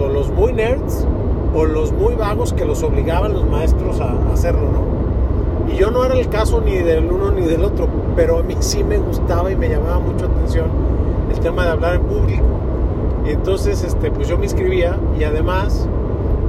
o 0.00 0.08
los 0.08 0.30
muy 0.30 0.52
nerds 0.52 1.06
o 1.54 1.64
los 1.64 1.92
muy 1.92 2.14
vagos 2.14 2.52
que 2.52 2.64
los 2.64 2.82
obligaban 2.82 3.32
los 3.32 3.46
maestros 3.48 4.00
a 4.00 4.12
a 4.12 4.32
hacerlo, 4.32 4.62
¿no? 4.62 5.72
Y 5.72 5.76
yo 5.76 5.90
no 5.90 6.04
era 6.04 6.14
el 6.14 6.28
caso 6.28 6.60
ni 6.60 6.76
del 6.76 7.10
uno 7.10 7.30
ni 7.32 7.46
del 7.46 7.64
otro, 7.64 7.88
pero 8.14 8.38
a 8.38 8.42
mí 8.42 8.56
sí 8.60 8.84
me 8.84 8.98
gustaba 8.98 9.50
y 9.50 9.56
me 9.56 9.68
llamaba 9.68 9.98
mucho 9.98 10.26
atención 10.26 10.66
el 11.30 11.40
tema 11.40 11.64
de 11.64 11.70
hablar 11.70 11.96
en 11.96 12.02
público. 12.02 12.44
Y 13.26 13.30
entonces, 13.30 13.82
este, 13.82 14.10
pues 14.10 14.28
yo 14.28 14.38
me 14.38 14.44
inscribía 14.44 14.98
y 15.18 15.24
además, 15.24 15.88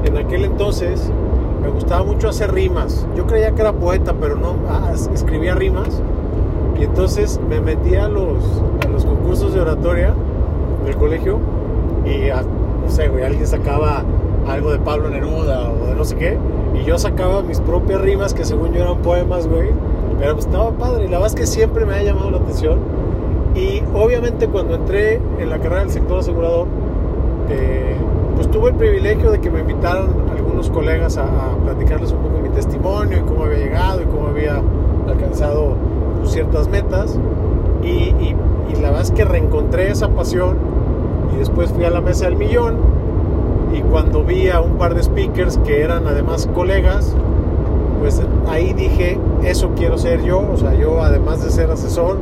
en 0.05 0.17
aquel 0.17 0.45
entonces, 0.45 1.11
me 1.61 1.69
gustaba 1.69 2.03
mucho 2.03 2.29
hacer 2.29 2.53
rimas. 2.53 3.07
Yo 3.15 3.25
creía 3.25 3.51
que 3.51 3.61
era 3.61 3.73
poeta, 3.73 4.13
pero 4.19 4.35
no, 4.35 4.55
ah, 4.69 4.91
escribía 5.13 5.55
rimas. 5.55 6.01
Y 6.79 6.83
entonces 6.83 7.39
me 7.49 7.59
metía 7.59 8.05
a 8.05 8.09
los, 8.09 8.43
a 8.85 8.89
los 8.89 9.05
concursos 9.05 9.53
de 9.53 9.61
oratoria 9.61 10.13
del 10.85 10.95
colegio 10.95 11.39
y, 12.05 12.29
ah, 12.29 12.43
no 12.87 12.93
sé, 12.93 13.09
güey, 13.09 13.23
alguien 13.25 13.45
sacaba 13.45 14.03
algo 14.47 14.71
de 14.71 14.79
Pablo 14.79 15.09
Neruda 15.09 15.69
o 15.69 15.87
de 15.87 15.95
no 15.95 16.05
sé 16.05 16.15
qué, 16.15 16.37
y 16.73 16.85
yo 16.85 16.97
sacaba 16.97 17.41
mis 17.41 17.59
propias 17.59 17.99
rimas 18.01 18.33
que 18.33 18.45
según 18.45 18.71
yo 18.73 18.81
eran 18.83 18.97
poemas, 18.99 19.47
güey, 19.47 19.69
pero 20.19 20.33
pues 20.35 20.45
estaba 20.45 20.71
padre, 20.71 21.05
y 21.05 21.07
la 21.09 21.17
verdad 21.19 21.27
es 21.27 21.35
que 21.35 21.45
siempre 21.45 21.85
me 21.85 21.95
ha 21.95 22.01
llamado 22.03 22.31
la 22.31 22.37
atención. 22.37 22.79
Y 23.55 23.81
obviamente 23.93 24.47
cuando 24.47 24.75
entré 24.75 25.15
en 25.39 25.49
la 25.49 25.57
carrera 25.57 25.81
del 25.81 25.89
sector 25.91 26.19
asegurador, 26.19 26.67
eh, 27.49 27.95
pues 28.35 28.49
tuve 28.51 28.69
el 28.69 28.75
privilegio 28.75 29.31
de 29.31 29.39
que 29.41 29.49
me 29.49 29.59
invitaran 29.61 30.07
algunos 30.31 30.69
colegas 30.69 31.17
a, 31.17 31.23
a 31.23 31.55
platicarles 31.63 32.11
un 32.11 32.19
poco 32.19 32.37
mi 32.41 32.49
testimonio 32.49 33.17
y 33.17 33.21
cómo 33.21 33.45
había 33.45 33.57
llegado 33.57 34.01
y 34.01 34.05
cómo 34.05 34.27
había 34.27 34.61
alcanzado 35.07 35.73
pues, 36.19 36.31
ciertas 36.31 36.67
metas. 36.69 37.17
Y, 37.83 37.87
y- 37.87 38.35
la 38.81 38.89
verdad 38.89 39.01
es 39.01 39.11
que 39.11 39.23
reencontré 39.25 39.89
esa 39.89 40.09
pasión 40.09 40.57
Y 41.33 41.39
después 41.39 41.71
fui 41.71 41.85
a 41.85 41.89
la 41.89 42.01
mesa 42.01 42.25
del 42.25 42.35
millón 42.35 42.75
y 43.73 43.81
cuando 43.81 44.23
vi 44.23 44.49
a 44.49 44.61
un 44.61 44.77
par 44.77 44.95
de 44.95 45.03
speakers 45.03 45.57
que 45.59 45.81
eran 45.81 46.07
además 46.07 46.47
colegas, 46.53 47.15
pues 47.99 48.21
ahí 48.47 48.73
dije, 48.73 49.19
eso 49.43 49.71
quiero 49.75 49.97
ser 49.97 50.23
yo, 50.23 50.39
o 50.39 50.57
sea, 50.57 50.73
yo 50.73 51.01
además 51.01 51.43
de 51.43 51.49
ser 51.49 51.69
asesor, 51.69 52.17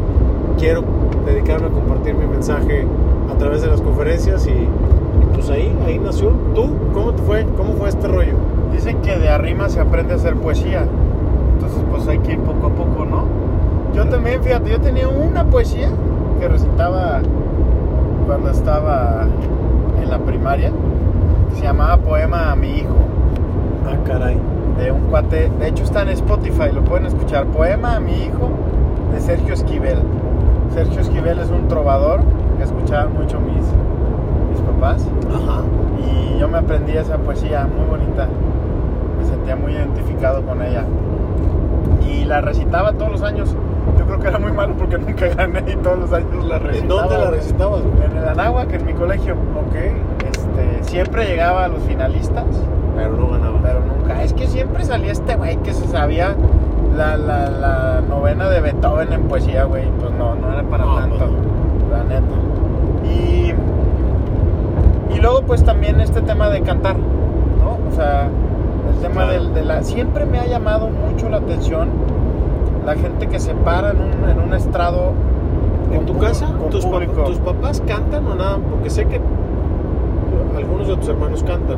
quiero 0.57 0.83
dedicarme 1.25 1.67
a 1.67 1.69
compartir 1.69 2.15
mi 2.15 2.25
mensaje 2.25 2.85
a 3.31 3.37
través 3.37 3.61
de 3.61 3.67
las 3.67 3.81
conferencias 3.81 4.47
y, 4.47 4.51
y 4.51 5.25
pues 5.33 5.49
ahí, 5.49 5.75
ahí 5.85 5.99
nació. 5.99 6.31
¿Tú 6.53 6.69
cómo 6.93 7.13
te 7.13 7.21
fue? 7.23 7.45
¿Cómo 7.57 7.73
fue 7.73 7.89
este 7.89 8.07
rollo? 8.07 8.33
Dicen 8.71 8.97
que 9.01 9.17
de 9.17 9.29
arrima 9.29 9.69
se 9.69 9.79
aprende 9.79 10.13
a 10.13 10.15
hacer 10.15 10.35
poesía. 10.35 10.85
Entonces, 11.53 11.79
pues 11.89 12.07
hay 12.07 12.19
que 12.19 12.33
ir 12.33 12.39
poco 12.39 12.67
a 12.67 12.69
poco, 12.69 13.05
¿no? 13.05 13.25
Yo 13.93 14.05
también, 14.07 14.43
fíjate, 14.43 14.69
yo 14.69 14.79
tenía 14.81 15.07
una 15.07 15.45
poesía 15.45 15.89
que 16.39 16.47
recitaba 16.47 17.21
cuando 18.25 18.49
estaba 18.49 19.27
en 20.01 20.09
la 20.09 20.19
primaria. 20.19 20.71
Se 21.53 21.61
llamaba 21.63 21.97
Poema 21.97 22.51
a 22.51 22.55
mi 22.55 22.79
hijo. 22.79 22.95
Ah, 23.85 23.97
caray. 24.05 24.37
De 24.77 24.91
un 24.91 25.01
cuate. 25.07 25.49
De 25.59 25.67
hecho, 25.69 25.83
está 25.83 26.01
en 26.01 26.09
Spotify, 26.09 26.71
lo 26.73 26.83
pueden 26.83 27.05
escuchar. 27.05 27.45
Poema 27.45 27.95
a 27.95 27.99
mi 27.99 28.23
hijo 28.23 28.49
de 29.13 29.21
Sergio 29.21 29.53
Esquivel. 29.53 29.99
Sergio 30.73 31.01
Esquivel 31.01 31.39
es 31.39 31.49
un 31.49 31.67
trovador 31.67 32.21
que 32.57 32.63
escuchaban 32.63 33.13
mucho 33.13 33.39
mis, 33.39 33.63
mis 34.49 34.59
papás. 34.59 35.07
Ajá. 35.29 35.61
Y 36.05 36.39
yo 36.39 36.47
me 36.49 36.57
aprendí 36.57 36.93
esa 36.93 37.17
poesía 37.17 37.67
muy 37.67 37.85
bonita. 37.85 38.27
Me 39.17 39.25
sentía 39.25 39.55
muy 39.55 39.73
identificado 39.73 40.41
con 40.41 40.61
ella. 40.61 40.83
Y 42.05 42.25
la 42.25 42.41
recitaba 42.41 42.93
todos 42.93 43.11
los 43.11 43.23
años. 43.23 43.55
Yo 43.97 44.05
creo 44.05 44.19
que 44.19 44.27
era 44.27 44.39
muy 44.39 44.51
malo 44.51 44.73
porque 44.77 44.97
nunca 44.99 45.27
gané 45.27 45.63
y 45.71 45.75
todos 45.77 45.99
los 45.99 46.13
años 46.13 46.45
la 46.45 46.59
recitaba. 46.59 46.81
¿En 46.81 46.87
dónde 47.09 47.17
la 47.25 47.31
recitabas? 47.31 47.81
En 48.05 48.17
el 48.17 48.27
Anáhuac, 48.29 48.71
en 48.73 48.85
mi 48.85 48.93
colegio. 48.93 49.33
Ok, 49.33 49.75
Este, 50.25 50.83
siempre 50.89 51.25
llegaba 51.25 51.65
a 51.65 51.67
los 51.67 51.81
finalistas, 51.83 52.45
pero 52.95 53.11
no 53.17 53.27
ganaba. 53.29 53.59
pero 53.63 53.79
nunca. 53.81 54.23
Es 54.23 54.33
que 54.33 54.47
siempre 54.47 54.83
salía 54.85 55.11
este 55.11 55.35
güey 55.35 55.57
que 55.57 55.73
se 55.73 55.87
sabía 55.87 56.35
la, 56.95 57.17
la, 57.17 57.49
la 57.49 58.01
novena 58.07 58.49
de 58.49 58.61
Beethoven 58.61 59.11
en 59.13 59.23
poesía, 59.23 59.63
güey. 59.65 59.83
Pues 59.99 60.11
no, 60.11 60.35
no 60.35 60.51
era 60.53 60.63
para 60.63 60.85
No, 60.85 60.95
tanto, 60.95 61.17
pues 61.17 61.91
la 61.91 62.03
neta. 62.03 62.35
Y, 63.05 63.53
y 65.13 65.19
luego, 65.19 65.41
pues 65.43 65.63
también 65.63 65.99
este 65.99 66.21
tema 66.21 66.49
de 66.49 66.61
cantar, 66.61 66.95
¿no? 66.97 67.77
O 67.91 67.95
sea, 67.95 68.27
el 68.93 69.01
tema 69.01 69.25
Claro. 69.25 69.31
del- 69.31 69.53
de 69.53 69.65
la. 69.65 69.83
Siempre 69.83 70.25
me 70.25 70.39
ha 70.39 70.45
llamado 70.45 70.89
mucho 70.89 71.29
la 71.29 71.37
atención 71.37 71.89
la 72.85 72.95
gente 72.95 73.27
que 73.27 73.39
se 73.39 73.53
para 73.53 73.91
en 73.91 73.97
un, 74.01 74.29
en 74.29 74.39
un 74.39 74.53
estrado. 74.53 75.13
¿En 75.91 76.05
tu 76.05 76.17
casa 76.17 76.47
tus, 76.71 76.85
papás 77.37 77.81
cantan 77.87 78.25
o 78.27 78.35
nada? 78.35 78.57
Porque 78.69 78.89
sé 78.89 79.05
que 79.05 79.21
algunos 80.55 80.87
de 80.87 80.97
tus 80.97 81.09
hermanos 81.09 81.43
cantan. 81.43 81.77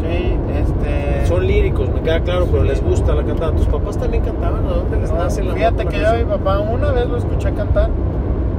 Sí, 0.00 0.36
este. 0.54 1.26
Son 1.26 1.46
líricos, 1.46 1.88
me 1.90 2.00
queda 2.00 2.20
claro, 2.20 2.46
pero 2.50 2.64
les 2.64 2.82
gusta 2.82 3.14
la 3.14 3.22
cantada. 3.22 3.52
¿Tus 3.52 3.66
papás 3.66 3.98
también 3.98 4.22
cantaban? 4.22 4.64
¿A 4.66 4.70
dónde 4.70 4.98
les 4.98 5.10
No, 5.10 5.18
nace 5.18 5.42
la 5.42 5.54
Fíjate 5.54 5.86
que 5.86 6.00
yo 6.00 6.06
mi 6.16 6.24
papá 6.24 6.60
una 6.60 6.90
vez 6.92 7.06
lo 7.08 7.16
escuché 7.18 7.52
cantar 7.52 7.90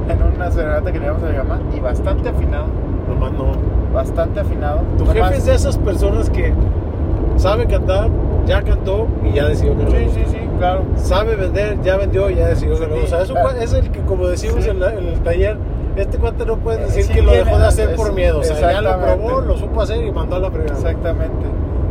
en 0.08 0.34
una 0.36 0.50
serenata 0.50 0.92
que 0.92 0.98
le 0.98 1.06
íbamos 1.06 1.22
a 1.24 1.30
llamar 1.32 1.60
y 1.76 1.80
bastante 1.80 2.28
afinado, 2.28 2.66
Nomás 3.08 3.32
no. 3.32 3.46
bastante 3.92 4.40
afinado. 4.40 4.80
Tu 4.98 5.04
Nomás- 5.04 5.14
jefe 5.14 5.36
es 5.38 5.46
de 5.46 5.54
esas 5.54 5.78
personas 5.78 6.30
que 6.30 6.52
sabe 7.36 7.66
cantar, 7.66 8.08
ya 8.46 8.62
cantó 8.62 9.06
y 9.24 9.32
ya 9.34 9.46
decidió 9.48 9.76
que 9.76 9.84
no. 9.84 9.90
Sí, 9.90 9.96
sí, 10.12 10.22
sí, 10.28 10.38
claro. 10.62 10.82
Sabe 10.96 11.34
vender, 11.36 11.80
ya 11.82 11.96
vendió 11.96 12.30
y 12.30 12.36
ya 12.36 12.46
decidió 12.48 12.78
que 12.78 12.86
no. 12.86 12.94
Sí, 12.96 13.00
O 13.04 13.06
sea, 13.08 13.22
es, 13.22 13.30
un 13.30 13.34
claro. 13.36 13.58
es 13.60 13.72
el 13.72 13.90
que, 13.90 14.00
como 14.00 14.26
decimos 14.28 14.62
Sí. 14.64 14.70
en, 14.70 14.80
la- 14.80 14.92
en 14.92 15.06
el 15.08 15.20
taller, 15.20 15.56
este 15.96 16.18
cuate 16.18 16.46
no 16.46 16.56
puede 16.58 16.78
decir 16.84 17.04
sí 17.04 17.12
que 17.12 17.22
lo 17.22 17.32
dejó 17.32 17.58
de 17.58 17.66
hacer 17.66 17.94
por 17.96 18.12
miedo. 18.14 18.38
O 18.40 18.44
sea, 18.44 18.72
ya 18.72 18.80
lo 18.80 18.98
probó, 18.98 19.40
lo 19.40 19.56
supo 19.56 19.82
hacer 19.82 20.04
y 20.06 20.10
mandó 20.12 20.36
a 20.36 20.38
la 20.38 20.50
fregada. 20.50 20.74
Exactamente. 20.78 21.46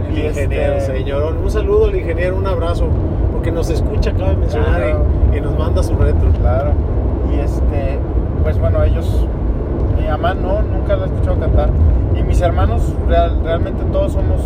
El 0.09 0.17
ingeniero, 0.25 0.73
este- 0.75 0.93
señor. 0.97 1.35
Un 1.43 1.51
saludo 1.51 1.85
al 1.85 1.95
ingeniero, 1.95 2.35
un 2.37 2.47
abrazo, 2.47 2.87
porque 3.33 3.51
nos 3.51 3.69
escucha, 3.69 4.11
acaba 4.11 4.29
de 4.31 4.37
mencionar, 4.37 4.75
Claro. 4.81 5.03
y, 5.33 5.37
y 5.37 5.41
nos 5.41 5.57
manda 5.57 5.83
su 5.83 5.95
retro. 5.95 6.29
Claro. 6.41 6.71
Y 7.35 7.39
este, 7.39 7.99
pues 8.43 8.57
bueno, 8.59 8.83
ellos, 8.83 9.25
mi 9.99 10.07
mamá 10.07 10.33
no, 10.33 10.61
nunca 10.63 10.95
la 10.95 11.03
he 11.03 11.07
escuchado 11.07 11.39
cantar. 11.39 11.69
Y 12.17 12.23
mis 12.23 12.41
hermanos, 12.41 12.81
real- 13.07 13.39
realmente 13.43 13.83
todos 13.91 14.13
somos, 14.13 14.41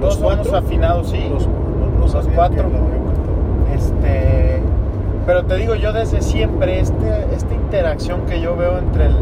todos 0.00 0.14
somos 0.16 0.52
afinados, 0.52 1.08
sí. 1.10 1.28
Los, 1.32 1.46
Los 2.14 2.26
cuatro. 2.34 2.56
que 2.56 2.62
lo 2.70 2.78
había 2.78 2.96
cantado. 2.96 3.67
Este, 3.78 4.60
pero 5.26 5.44
te 5.44 5.56
digo, 5.56 5.74
yo 5.76 5.92
desde 5.92 6.20
siempre, 6.20 6.80
este, 6.80 7.26
esta 7.32 7.54
interacción 7.54 8.22
que 8.26 8.40
yo 8.40 8.56
veo 8.56 8.78
entre 8.78 9.06
el, 9.06 9.16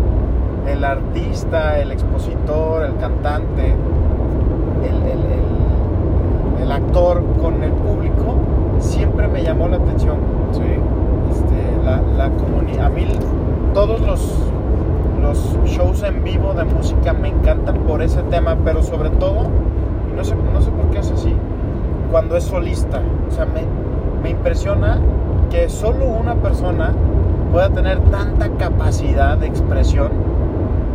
el 0.69 0.85
artista, 0.85 1.79
el 1.79 1.93
expositor, 1.93 2.85
el 2.85 2.97
cantante, 2.97 3.75
el, 4.83 5.13
el- 6.63 6.73
actor 6.73 7.23
con 7.41 7.63
el 7.63 7.71
público, 7.73 8.35
siempre 8.81 9.29
me 9.29 9.43
llamó 9.43 9.69
la 9.69 9.77
atención. 9.77 10.17
Sí. 10.53 10.61
Este, 11.31 11.85
la, 11.85 12.01
la 12.19 12.25
a 12.85 12.89
mí 12.89 13.07
todos 13.73 14.01
los, 14.01 14.35
los 15.23 15.57
shows 15.65 16.03
en 16.03 16.23
vivo 16.25 16.53
de 16.55 16.65
música 16.65 17.13
me 17.13 17.29
encantan 17.29 17.77
por 17.87 18.03
ese 18.03 18.23
tema, 18.25 18.57
pero 18.65 18.83
sobre 18.83 19.11
todo, 19.11 19.49
no 20.17 20.25
sé, 20.25 20.35
no 20.53 20.61
sé 20.61 20.71
por 20.71 20.87
qué 20.91 20.99
es 20.99 21.11
así, 21.11 21.35
cuando 22.11 22.37
es 22.37 22.45
solista. 22.45 23.01
O 23.29 23.31
sea, 23.31 23.47
me, 23.47 23.63
me 24.23 24.31
impresiona 24.31 24.99
que 25.51 25.69
solo 25.69 26.07
una 26.07 26.35
persona 26.37 26.93
pueda 27.53 27.71
tener 27.71 27.99
tanta 28.11 28.49
capacidad 28.51 29.37
de 29.39 29.47
expresión 29.47 30.11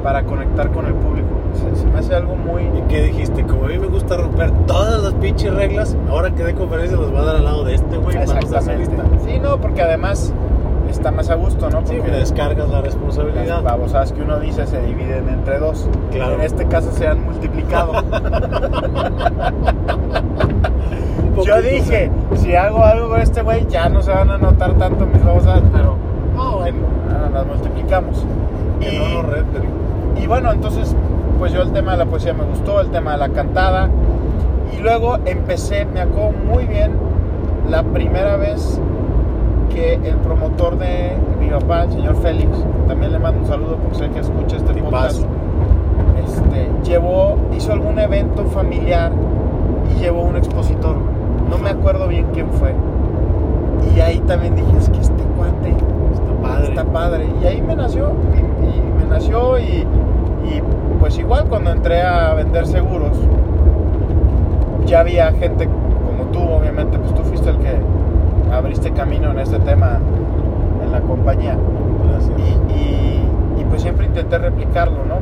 para 0.03 0.23
conectar 0.23 0.71
con 0.71 0.85
el 0.85 0.93
público. 0.95 1.27
Se, 1.53 1.75
se 1.81 1.85
me 1.87 1.99
hace 1.99 2.15
algo 2.15 2.35
muy... 2.35 2.63
¿Y 2.63 2.81
qué 2.89 3.03
dijiste? 3.03 3.43
Como 3.45 3.65
a 3.65 3.67
mí 3.67 3.77
me 3.77 3.87
gusta 3.87 4.17
romper 4.17 4.51
todas 4.65 5.01
las 5.03 5.13
pinches 5.15 5.53
reglas, 5.53 5.95
ahora 6.09 6.31
que 6.31 6.43
dé 6.43 6.53
conferencia 6.55 6.97
los 6.97 7.13
va 7.13 7.19
a 7.21 7.25
dar 7.25 7.35
al 7.37 7.43
lado 7.45 7.63
de 7.63 7.75
este 7.75 7.97
güey 7.97 8.17
Exactamente. 8.17 8.95
Sí, 9.25 9.39
no, 9.39 9.57
porque 9.59 9.81
además 9.81 10.33
está 10.89 11.11
más 11.11 11.29
a 11.29 11.35
gusto, 11.35 11.69
¿no? 11.69 11.81
Sí, 11.85 11.95
Porque 11.95 12.11
me 12.11 12.17
descargas 12.17 12.67
la 12.67 12.75
Las 12.77 12.83
responsabilidad. 12.85 13.63
babosadas 13.63 14.11
que 14.11 14.21
uno 14.21 14.39
dice 14.39 14.65
se 14.67 14.81
dividen 14.81 15.29
entre 15.29 15.59
dos. 15.59 15.87
Claro. 16.11 16.33
En 16.35 16.41
este 16.41 16.65
caso 16.67 16.91
se 16.91 17.07
han 17.07 17.23
multiplicado. 17.23 17.93
Poquito, 21.35 21.55
Yo 21.55 21.61
dije, 21.61 22.11
si 22.35 22.55
hago 22.55 22.83
algo 22.83 23.09
con 23.09 23.21
este 23.21 23.41
güey, 23.41 23.65
ya 23.67 23.89
no 23.89 24.01
se 24.01 24.11
van 24.11 24.29
a 24.29 24.37
notar 24.37 24.73
tanto 24.73 25.05
mis 25.05 25.23
babosadas, 25.23 25.63
pero 25.71 25.95
Ah, 26.37 26.55
bueno. 26.59 26.77
ah, 27.09 27.29
las 27.33 27.45
multiplicamos. 27.45 28.25
Que 28.79 28.95
Y, 28.95 28.97
no 28.99 29.21
nos 29.21 29.25
reten. 29.31 29.63
y 30.21 30.27
bueno, 30.27 30.51
entonces, 30.51 30.95
pues 31.39 31.51
yo 31.53 31.61
el 31.61 31.71
tema 31.71 31.91
de 31.93 31.97
la 31.99 32.05
poesía 32.05 32.33
me 32.33 32.43
gustó, 32.43 32.81
el 32.81 32.89
tema 32.89 33.11
de 33.13 33.17
la 33.19 33.29
cantada. 33.29 33.89
Y 34.77 34.81
luego 34.81 35.17
empecé, 35.25 35.85
me 35.85 36.01
acuerdo 36.01 36.31
muy 36.31 36.65
bien, 36.65 36.91
la 37.69 37.83
primera 37.83 38.37
vez 38.37 38.79
que 39.73 39.93
el 39.95 40.15
promotor 40.17 40.77
de 40.77 41.11
mi 41.39 41.49
papá, 41.49 41.83
el 41.83 41.91
señor 41.91 42.15
Félix, 42.17 42.49
también 42.87 43.11
le 43.11 43.19
mando 43.19 43.41
un 43.41 43.47
saludo 43.47 43.77
porque 43.77 43.97
sé 43.99 44.09
que 44.09 44.19
escucha 44.19 44.57
este 44.57 44.73
podcast, 44.81 45.23
este, 46.25 46.69
llevó, 46.83 47.37
hizo 47.55 47.71
algún 47.71 47.97
evento 47.99 48.43
familiar 48.45 49.11
y 49.95 49.99
llevó 50.01 50.21
un 50.23 50.35
expositor. 50.37 50.95
No 51.51 51.57
me 51.59 51.69
acuerdo 51.69 52.07
bien 52.07 52.25
quién 52.33 52.47
fue. 52.53 52.73
Y 53.95 53.99
ahí 53.99 54.19
también 54.21 54.55
dije, 54.55 54.71
es 54.79 54.89
que 54.89 54.99
este 54.99 55.23
cuate 55.37 55.69
Está 56.13 56.33
padre. 56.41 56.67
está 56.69 56.83
padre. 56.85 57.25
Y 57.41 57.45
ahí 57.45 57.61
me 57.61 57.75
nació, 57.75 58.11
y, 58.33 58.65
y 58.65 58.81
me 59.03 59.05
nació 59.09 59.59
y, 59.59 59.63
y, 60.45 60.61
pues 60.99 61.17
igual 61.19 61.45
cuando 61.49 61.71
entré 61.71 62.01
a 62.01 62.33
vender 62.33 62.65
seguros, 62.65 63.17
ya 64.85 65.01
había 65.01 65.31
gente 65.33 65.67
como 65.67 66.29
tú, 66.31 66.39
obviamente, 66.41 66.97
pues 66.97 67.13
tú 67.13 67.21
fuiste 67.23 67.49
el 67.49 67.57
que 67.57 67.75
abriste 68.53 68.91
camino 68.91 69.31
en 69.31 69.39
este 69.39 69.59
tema 69.59 69.99
en 70.83 70.91
la 70.91 71.01
compañía. 71.01 71.57
Gracias. 72.09 72.31
Y, 72.39 72.73
y- 72.73 73.61
y, 73.61 73.63
pues 73.65 73.81
siempre 73.83 74.05
intenté 74.07 74.37
replicarlo, 74.37 74.99
¿no? 75.05 75.19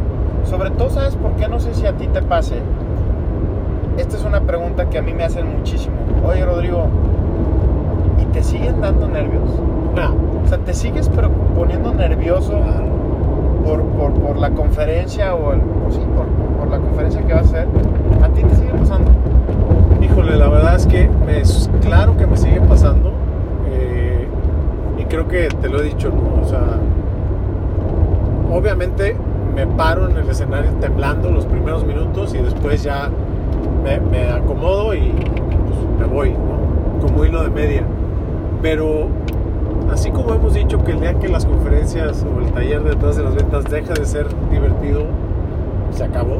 Sobre 0.47 0.69
todo, 0.71 0.89
¿sabes 0.89 1.15
por 1.15 1.31
qué? 1.33 1.47
No 1.47 1.59
sé 1.59 1.73
si 1.73 1.85
a 1.85 1.93
ti 1.93 2.07
te 2.07 2.21
pase. 2.21 2.55
Esta 3.97 4.15
es 4.15 4.23
una 4.23 4.41
pregunta 4.41 4.89
que 4.89 4.97
a 4.97 5.01
mí 5.01 5.13
me 5.13 5.23
hacen 5.25 5.45
muchísimo. 5.57 5.95
Oye, 6.27 6.45
Rodrigo, 6.45 6.87
¿y 8.21 8.25
te 8.25 8.43
siguen 8.43 8.81
dando 8.81 9.07
nervios? 9.07 9.49
Ah, 9.97 10.11
O 10.45 10.47
sea, 10.47 10.57
¿te 10.59 10.73
sigues 10.73 11.09
pero 11.15 11.29
poniendo 11.55 11.93
nervioso 11.93 12.53
por, 13.65 13.81
por, 13.83 14.13
por 14.13 14.37
la 14.37 14.51
conferencia 14.51 15.33
o 15.35 15.53
el, 15.53 15.59
pues 15.59 15.95
sí, 15.95 16.01
por, 16.15 16.25
por 16.57 16.69
la 16.69 16.77
conferencia 16.79 17.21
que 17.21 17.33
vas 17.33 17.43
a 17.43 17.45
hacer? 17.45 17.67
¿A 18.23 18.29
ti 18.29 18.43
te 18.43 18.55
sigue 18.55 18.71
pasando? 18.79 19.11
Híjole, 20.01 20.37
la 20.37 20.47
verdad 20.49 20.75
es 20.75 20.85
que 20.87 21.09
me, 21.25 21.39
es 21.41 21.69
claro 21.81 22.15
que 22.17 22.25
me 22.27 22.37
sigue 22.37 22.61
pasando. 22.61 23.11
eh, 23.71 24.27
y 24.97 25.03
creo 25.05 25.27
que 25.27 25.47
te 25.61 25.69
lo 25.69 25.79
he 25.79 25.83
dicho, 25.83 26.09
¿no? 26.09 26.41
O 26.41 26.45
sea, 26.47 26.61
obviamente 28.51 29.15
me 29.55 29.67
paro 29.67 30.09
en 30.09 30.17
el 30.17 30.29
escenario 30.29 30.71
temblando 30.79 31.29
los 31.31 31.45
primeros 31.45 31.85
minutos 31.85 32.33
y 32.33 32.37
después 32.37 32.83
ya 32.83 33.09
me, 33.83 33.99
me 33.99 34.29
acomodo 34.29 34.93
y 34.93 35.11
pues, 35.69 35.99
me 35.99 36.13
voy, 36.13 36.31
¿no? 36.31 37.01
Como 37.01 37.25
hilo 37.25 37.43
de 37.43 37.49
media. 37.49 37.83
Pero 38.61 39.07
así 39.91 40.11
como 40.11 40.33
hemos 40.33 40.53
dicho 40.53 40.83
que 40.83 40.91
el 40.91 40.99
día 40.99 41.13
que 41.15 41.29
las 41.29 41.45
conferencias 41.45 42.25
o 42.25 42.41
el 42.41 42.51
taller 42.51 42.83
detrás 42.83 43.15
de 43.17 43.23
las 43.23 43.35
ventas 43.35 43.65
deja 43.65 43.93
de 43.93 44.05
ser 44.05 44.27
divertido, 44.51 45.05
se 45.91 46.03
acabó. 46.03 46.37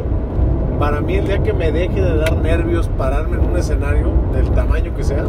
Para 0.79 1.01
mí 1.01 1.15
el 1.15 1.27
día 1.27 1.39
que 1.43 1.53
me 1.53 1.71
deje 1.71 2.01
de 2.01 2.15
dar 2.15 2.38
nervios 2.38 2.88
pararme 2.98 3.38
en 3.38 3.50
un 3.50 3.57
escenario 3.57 4.12
del 4.33 4.50
tamaño 4.51 4.95
que 4.95 5.03
sea, 5.03 5.25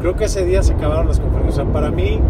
creo 0.00 0.16
que 0.16 0.24
ese 0.24 0.44
día 0.44 0.62
se 0.62 0.74
acabaron 0.74 1.08
las 1.08 1.20
conferencias. 1.20 1.58
O 1.58 1.62
sea, 1.62 1.72
para 1.72 1.90
mí 1.90 2.20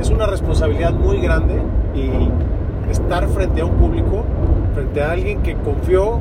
es 0.00 0.10
una 0.10 0.26
responsabilidad 0.26 0.92
muy 0.92 1.18
grande 1.20 1.60
y 1.94 2.90
estar 2.90 3.26
frente 3.28 3.60
a 3.60 3.64
un 3.66 3.74
público, 3.74 4.24
frente 4.74 5.02
a 5.02 5.12
alguien 5.12 5.42
que 5.42 5.54
confió, 5.56 6.20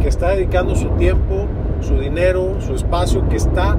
que 0.00 0.08
está 0.08 0.30
dedicando 0.30 0.74
su 0.74 0.88
tiempo, 0.90 1.46
su 1.80 1.98
dinero, 1.98 2.56
su 2.60 2.74
espacio, 2.74 3.28
que 3.28 3.36
está 3.36 3.76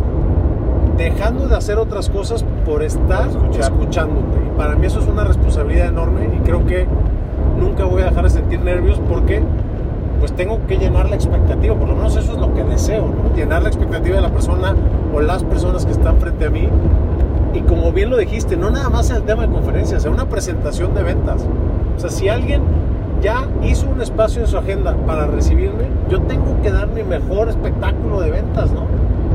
dejando 0.97 1.47
de 1.47 1.55
hacer 1.55 1.77
otras 1.77 2.09
cosas 2.09 2.43
por 2.65 2.83
estar 2.83 3.29
escuchar. 3.29 3.61
escuchándote. 3.61 4.37
Y 4.45 4.57
para 4.57 4.75
mí 4.75 4.85
eso 4.85 4.99
es 4.99 5.07
una 5.07 5.23
responsabilidad 5.23 5.87
enorme 5.87 6.29
y 6.35 6.39
creo 6.39 6.65
que 6.65 6.85
nunca 7.59 7.85
voy 7.85 8.01
a 8.01 8.05
dejar 8.05 8.23
de 8.23 8.29
sentir 8.29 8.59
nervios 8.59 8.99
porque 9.07 9.41
pues 10.19 10.33
tengo 10.33 10.59
que 10.67 10.77
llenar 10.77 11.09
la 11.09 11.15
expectativa, 11.15 11.75
por 11.75 11.87
lo 11.87 11.95
menos 11.95 12.15
eso 12.17 12.33
es 12.33 12.37
lo 12.37 12.53
que 12.53 12.63
deseo, 12.65 13.07
¿no? 13.07 13.35
llenar 13.35 13.63
la 13.63 13.69
expectativa 13.69 14.17
de 14.17 14.21
la 14.21 14.29
persona 14.29 14.75
o 15.13 15.21
las 15.21 15.43
personas 15.43 15.85
que 15.85 15.93
están 15.93 16.17
frente 16.17 16.45
a 16.45 16.49
mí. 16.49 16.67
Y 17.53 17.61
como 17.61 17.91
bien 17.93 18.09
lo 18.09 18.17
dijiste, 18.17 18.57
no 18.57 18.69
nada 18.69 18.89
más 18.89 19.09
en 19.09 19.17
el 19.17 19.23
tema 19.23 19.47
de 19.47 19.53
conferencias, 19.53 20.05
en 20.05 20.11
una 20.11 20.27
presentación 20.27 20.93
de 20.93 21.03
ventas. 21.03 21.45
O 21.95 21.99
sea, 21.99 22.09
si 22.09 22.27
alguien 22.27 22.61
ya 23.21 23.47
hizo 23.63 23.89
un 23.89 24.01
espacio 24.01 24.41
en 24.41 24.47
su 24.47 24.57
agenda 24.57 24.95
para 25.05 25.27
recibirme, 25.27 25.85
yo 26.09 26.21
tengo 26.21 26.61
que 26.61 26.71
dar 26.71 26.87
mi 26.87 27.03
mejor 27.03 27.49
espectáculo 27.49 28.21
de 28.21 28.31
ventas, 28.31 28.71
¿no? 28.71 28.85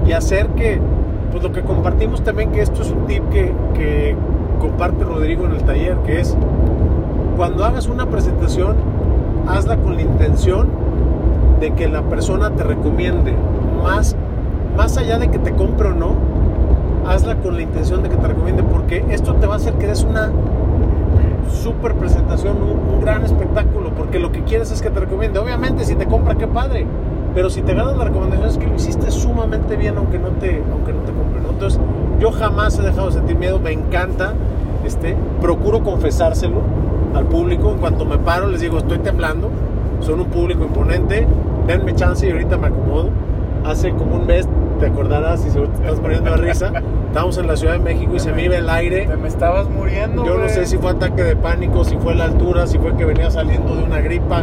Y 0.06 0.12
hacer 0.12 0.48
que, 0.48 0.80
pues 1.30 1.42
lo 1.42 1.52
que 1.52 1.62
compartimos 1.62 2.22
también, 2.22 2.52
que 2.52 2.62
esto 2.62 2.82
es 2.82 2.90
un 2.90 3.06
tip 3.06 3.22
que, 3.30 3.52
que 3.74 4.16
comparte 4.60 5.04
Rodrigo 5.04 5.46
en 5.46 5.52
el 5.52 5.62
taller, 5.62 5.96
que 5.98 6.20
es 6.20 6.36
cuando 7.36 7.64
hagas 7.64 7.88
una 7.88 8.06
presentación, 8.06 8.76
hazla 9.48 9.76
con 9.76 9.96
la 9.96 10.02
intención 10.02 10.68
de 11.60 11.72
que 11.72 11.88
la 11.88 12.02
persona 12.02 12.50
te 12.50 12.62
recomiende. 12.62 13.34
Más, 13.82 14.16
más 14.76 14.96
allá 14.96 15.18
de 15.18 15.28
que 15.28 15.38
te 15.38 15.52
compre 15.52 15.88
o 15.88 15.94
no, 15.94 16.14
hazla 17.06 17.36
con 17.36 17.56
la 17.56 17.62
intención 17.62 18.02
de 18.02 18.08
que 18.08 18.16
te 18.16 18.28
recomiende, 18.28 18.62
porque 18.62 19.04
esto 19.10 19.34
te 19.34 19.46
va 19.46 19.54
a 19.54 19.56
hacer 19.56 19.74
que 19.74 19.86
des 19.86 20.04
una 20.04 20.30
super 21.50 21.94
presentación, 21.94 22.56
un, 22.62 23.00
gran 23.00 23.22
espectáculo, 23.24 23.90
porque 23.90 24.18
lo 24.18 24.32
que 24.32 24.42
quieres 24.44 24.70
es 24.70 24.80
que 24.80 24.90
te 24.90 25.00
recomiende. 25.00 25.38
Obviamente, 25.38 25.84
si 25.84 25.94
te 25.94 26.06
compra, 26.06 26.36
qué 26.36 26.46
padre. 26.46 26.86
Pero 27.34 27.50
si 27.50 27.62
te 27.62 27.74
ganas 27.74 27.96
la 27.96 28.04
recomendación 28.04 28.48
es 28.48 28.58
que 28.58 28.66
lo 28.66 28.74
hiciste 28.76 29.10
sumamente 29.10 29.76
bien, 29.76 29.98
aunque 29.98 30.18
no 30.18 30.28
te, 30.28 30.62
aunque 30.72 30.92
no 30.92 31.00
te 31.00 31.12
compre. 31.12 31.40
Entonces, 31.50 31.80
yo 32.20 32.30
jamás 32.32 32.78
he 32.78 32.82
dejado 32.82 33.08
de 33.08 33.12
sentir 33.14 33.36
miedo, 33.36 33.58
me 33.58 33.72
encanta. 33.72 34.34
Este, 34.84 35.16
procuro 35.40 35.82
confesárselo 35.82 36.60
al 37.14 37.26
público. 37.26 37.72
En 37.72 37.78
cuanto 37.78 38.04
me 38.04 38.18
paro, 38.18 38.48
les 38.48 38.60
digo, 38.60 38.78
estoy 38.78 38.98
temblando. 38.98 39.50
Son 40.00 40.20
un 40.20 40.26
público 40.26 40.64
imponente. 40.64 41.26
Denme 41.66 41.94
chance 41.94 42.26
y 42.26 42.30
ahorita 42.30 42.56
me 42.56 42.68
acomodo. 42.68 43.10
Hace 43.64 43.90
como 43.90 44.16
un 44.16 44.26
mes, 44.26 44.48
te 44.84 44.90
acordarás, 44.90 45.46
y 45.46 45.50
seguro 45.50 45.70
te 45.70 45.82
estás 45.82 45.98
poniendo 46.00 46.30
de 46.30 46.36
risa. 46.36 46.70
Estábamos 47.06 47.38
en 47.38 47.46
la 47.46 47.56
Ciudad 47.56 47.72
de 47.74 47.78
México 47.78 48.12
y 48.16 48.20
se 48.20 48.32
me 48.32 48.44
iba 48.44 48.56
el 48.56 48.68
aire. 48.68 49.06
Te 49.06 49.16
me 49.16 49.28
estabas 49.28 49.68
muriendo. 49.70 50.26
Yo 50.26 50.36
no 50.36 50.48
sé 50.48 50.66
si 50.66 50.76
fue 50.76 50.90
ataque 50.90 51.22
de 51.22 51.36
pánico, 51.36 51.84
si 51.84 51.96
fue 51.96 52.14
la 52.14 52.24
altura, 52.24 52.66
si 52.66 52.78
fue 52.78 52.94
que 52.96 53.04
venía 53.06 53.30
saliendo 53.30 53.74
de 53.76 53.82
una 53.82 54.00
gripa, 54.00 54.42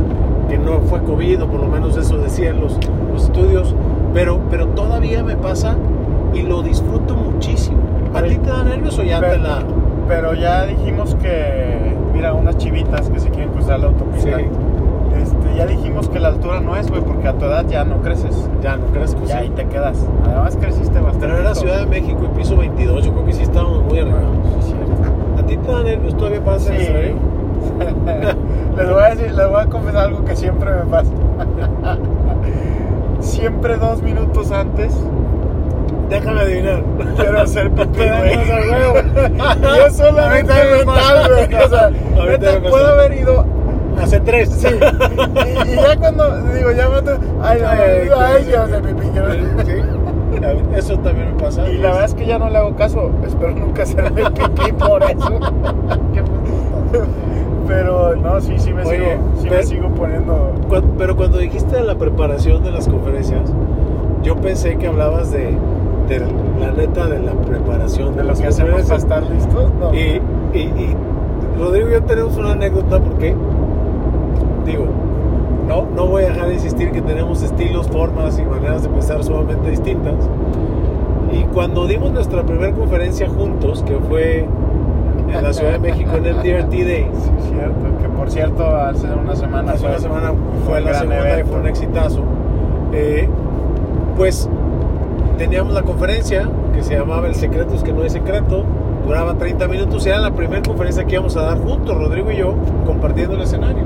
que 0.49 0.57
no 0.57 0.79
fue 0.81 1.03
COVID, 1.03 1.43
o 1.43 1.47
por 1.47 1.59
lo 1.59 1.67
menos 1.67 1.95
eso 1.95 2.17
decían 2.17 2.59
los, 2.59 2.79
los 3.13 3.25
estudios, 3.25 3.75
pero, 4.13 4.39
pero 4.49 4.67
todavía 4.69 5.23
me 5.23 5.35
pasa 5.35 5.75
y 6.33 6.41
lo 6.41 6.63
disfruto 6.63 7.15
muchísimo. 7.15 7.77
¿A 8.15 8.23
ti 8.23 8.37
te 8.37 8.49
da 8.49 8.63
nervios 8.63 8.97
o 8.97 9.03
ya 9.03 9.19
te 9.19 9.27
Pero- 9.27 9.43
la...? 9.43 9.63
Pero 10.07 10.33
ya 10.33 10.65
dijimos 10.65 11.15
que, 11.21 11.95
mira, 12.13 12.33
unas 12.33 12.57
chivitas 12.57 13.09
que 13.09 13.19
se 13.19 13.29
quieren 13.29 13.49
cruzar 13.51 13.79
la 13.79 13.87
autopista. 13.87 14.37
Sí. 14.39 14.45
Ya 15.55 15.65
dijimos 15.65 16.07
que 16.09 16.19
la 16.19 16.29
altura 16.29 16.59
no 16.61 16.75
es, 16.75 16.89
güey, 16.89 17.01
porque 17.01 17.27
a 17.27 17.33
tu 17.33 17.45
edad 17.45 17.65
ya 17.67 17.83
no 17.83 18.01
creces. 18.01 18.47
Ya, 18.61 18.77
¿no 18.77 18.85
crees 18.87 19.15
que 19.15 19.25
Ya 19.25 19.37
sí? 19.39 19.43
ahí 19.43 19.49
te 19.49 19.65
quedas. 19.67 19.97
Además 20.25 20.57
creciste 20.59 20.99
bastante. 20.99 21.27
Pero 21.27 21.37
era 21.39 21.55
Ciudad 21.55 21.79
de 21.79 21.85
México 21.87 22.19
y 22.33 22.37
piso 22.37 22.57
22, 22.57 23.05
yo 23.05 23.11
creo 23.13 23.25
que 23.25 23.33
sí 23.33 23.43
estábamos 23.43 23.83
muy 23.83 23.99
arriba. 23.99 24.19
Sí, 24.61 24.67
cierto. 24.67 25.41
¿A 25.41 25.45
ti 25.45 25.57
te 25.57 25.71
da 25.71 25.83
nervios 25.83 26.15
todavía 26.17 26.43
para 26.43 26.57
hacer 26.57 26.77
Sí. 26.77 26.83
eso, 26.83 26.93
eh? 26.97 27.15
les 28.77 28.89
voy 28.89 29.03
a 29.03 29.09
decir, 29.15 29.31
les 29.33 29.49
voy 29.49 29.61
a 29.61 29.65
confesar 29.67 30.05
algo 30.07 30.25
que 30.25 30.35
siempre 30.35 30.71
me 30.71 30.81
pasa. 30.89 31.11
siempre 33.19 33.77
dos 33.77 34.01
minutos 34.01 34.51
antes 34.51 34.93
Déjame 36.09 36.41
adivinar. 36.41 36.83
quiero 37.15 37.41
hacer 37.41 37.71
pipí, 37.71 37.99
güey. 37.99 38.35
ganas 38.35 38.49
a 38.49 38.59
huevo. 38.69 38.95
Y 39.77 39.87
es 39.87 39.95
solamente 39.95 40.53
mental, 40.75 41.31
güey. 41.33 41.63
O 41.63 41.69
sea, 41.69 41.89
me 41.89 42.69
puedo 42.69 42.87
haber 42.87 43.13
ido 43.13 43.45
Hace 44.01 44.19
tres. 44.21 44.49
Sí. 44.49 44.67
Y, 44.67 45.71
y 45.71 45.75
ya 45.75 45.97
cuando 45.97 46.37
digo, 46.53 46.71
ya 46.71 46.89
me 46.89 46.97
ay, 47.41 47.59
ay, 47.65 48.09
ay, 48.15 48.43
quiero 48.45 48.63
hacer 48.63 48.81
pipí, 48.81 49.07
hacer- 49.07 49.65
Sí. 49.65 49.73
Eso 50.75 50.97
también 50.99 51.35
me 51.35 51.41
pasa. 51.43 51.69
Y 51.69 51.77
la 51.77 51.89
verdad 51.89 52.05
es 52.05 52.13
que 52.15 52.25
ya 52.25 52.39
no 52.39 52.49
le 52.49 52.57
hago 52.57 52.75
caso. 52.75 53.11
Espero 53.25 53.51
nunca 53.53 53.83
hacerme 53.83 54.23
pipí 54.31 54.71
por 54.73 55.03
eso. 55.03 55.39
Pero 57.67 58.15
no, 58.15 58.41
sí, 58.41 58.53
sí 58.57 58.73
me 58.73 58.83
Oye, 58.83 58.97
sigo, 58.97 59.11
sí 59.37 59.43
me 59.43 59.49
pero- 59.49 59.63
sigo 59.63 59.89
poniendo. 59.89 60.51
Pero 60.97 61.15
cuando 61.15 61.37
dijiste 61.37 61.75
de 61.75 61.83
la 61.83 61.95
preparación 61.95 62.63
de 62.63 62.71
las 62.71 62.87
conferencias, 62.87 63.41
yo 64.23 64.35
pensé 64.37 64.77
que 64.77 64.87
hablabas 64.87 65.31
de, 65.31 65.55
de 66.07 66.19
la 66.59 66.71
neta 66.71 67.07
de 67.07 67.19
la 67.19 67.33
preparación 67.33 68.15
De 68.15 68.23
lo 68.23 68.29
las 68.29 68.41
que 68.41 68.47
hacemos 68.47 68.81
para 68.83 68.97
estar 68.97 69.23
listos. 69.23 69.71
No. 69.79 69.93
Y, 69.93 70.21
y, 70.53 70.59
y 70.59 70.95
Rodrigo 71.59 71.89
y 71.89 71.93
yo 71.93 72.03
tenemos 72.03 72.35
una 72.37 72.51
anécdota 72.53 72.99
porque, 72.99 73.35
digo, 74.65 74.85
no, 75.67 75.85
no 75.95 76.07
voy 76.07 76.23
a 76.23 76.29
dejar 76.29 76.47
de 76.47 76.55
insistir 76.55 76.91
que 76.91 77.01
tenemos 77.01 77.41
estilos, 77.41 77.87
formas 77.87 78.37
y 78.39 78.43
maneras 78.43 78.83
de 78.83 78.89
pensar 78.89 79.23
sumamente 79.23 79.69
distintas. 79.69 80.15
Y 81.31 81.43
cuando 81.53 81.87
dimos 81.87 82.11
nuestra 82.11 82.43
primera 82.43 82.73
conferencia 82.73 83.29
juntos, 83.29 83.83
que 83.83 83.97
fue 84.09 84.47
en 85.33 85.43
la 85.43 85.53
Ciudad 85.53 85.73
de 85.73 85.79
México 85.79 86.11
en 86.17 86.25
el 86.25 86.35
DRT 86.43 86.71
Day, 86.71 87.07
Sí, 87.13 87.31
cierto. 87.49 87.97
Que 88.01 88.09
por 88.09 88.29
cierto, 88.29 88.65
hace 88.65 89.07
una 89.07 89.35
semana 89.35 89.71
hace 89.71 89.81
fue 89.81 89.89
una 89.89 89.99
semana 89.99 90.33
fue 90.65 90.65
fue 90.65 90.79
un 90.79 90.85
la 90.85 90.93
segunda 90.95 91.39
y 91.39 91.43
fue 91.43 91.59
un 91.59 91.67
exitazo. 91.67 92.21
Eh, 92.93 93.29
pues 94.17 94.49
teníamos 95.37 95.73
la 95.73 95.83
conferencia 95.83 96.49
que 96.73 96.83
se 96.83 96.95
llamaba 96.97 97.27
El 97.27 97.35
secreto 97.35 97.73
es 97.75 97.83
que 97.83 97.93
no 97.93 98.01
hay 98.01 98.09
secreto. 98.09 98.63
Duraba 99.05 99.35
30 99.35 99.67
minutos 99.67 100.05
y 100.05 100.09
era 100.09 100.19
la 100.19 100.31
primera 100.31 100.61
conferencia 100.61 101.05
que 101.05 101.13
íbamos 101.13 101.35
a 101.35 101.41
dar 101.41 101.57
juntos, 101.57 101.97
Rodrigo 101.97 102.31
y 102.31 102.37
yo, 102.37 102.53
compartiendo 102.85 103.35
el 103.35 103.41
escenario. 103.41 103.83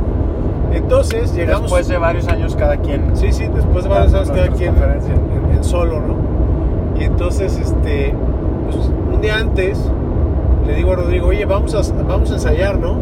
Entonces 0.76 1.34
llegamos. 1.34 1.64
Después 1.64 1.88
de 1.88 1.98
varios 1.98 2.28
años 2.28 2.56
cada 2.56 2.78
quien. 2.78 3.16
Sí, 3.16 3.32
sí, 3.32 3.48
después 3.48 3.84
de 3.86 3.90
varios 3.90 4.14
años 4.14 4.30
cada 4.32 4.48
quien 4.50 4.76
en, 4.76 4.82
en- 4.82 5.58
en 5.58 5.64
solo, 5.64 6.00
¿no? 6.02 6.16
Y 7.00 7.04
entonces, 7.06 7.58
este, 7.58 8.14
pues, 8.70 8.90
un 9.14 9.22
día 9.22 9.38
antes 9.40 9.80
le 10.68 10.76
digo 10.76 10.94
a 10.94 10.96
Rodrigo, 10.98 11.28
oye, 11.28 11.46
vamos 11.46 11.74
a, 11.76 11.82
vamos 12.04 12.32
a 12.32 12.34
ensayar, 12.36 12.78
¿no? 12.80 12.96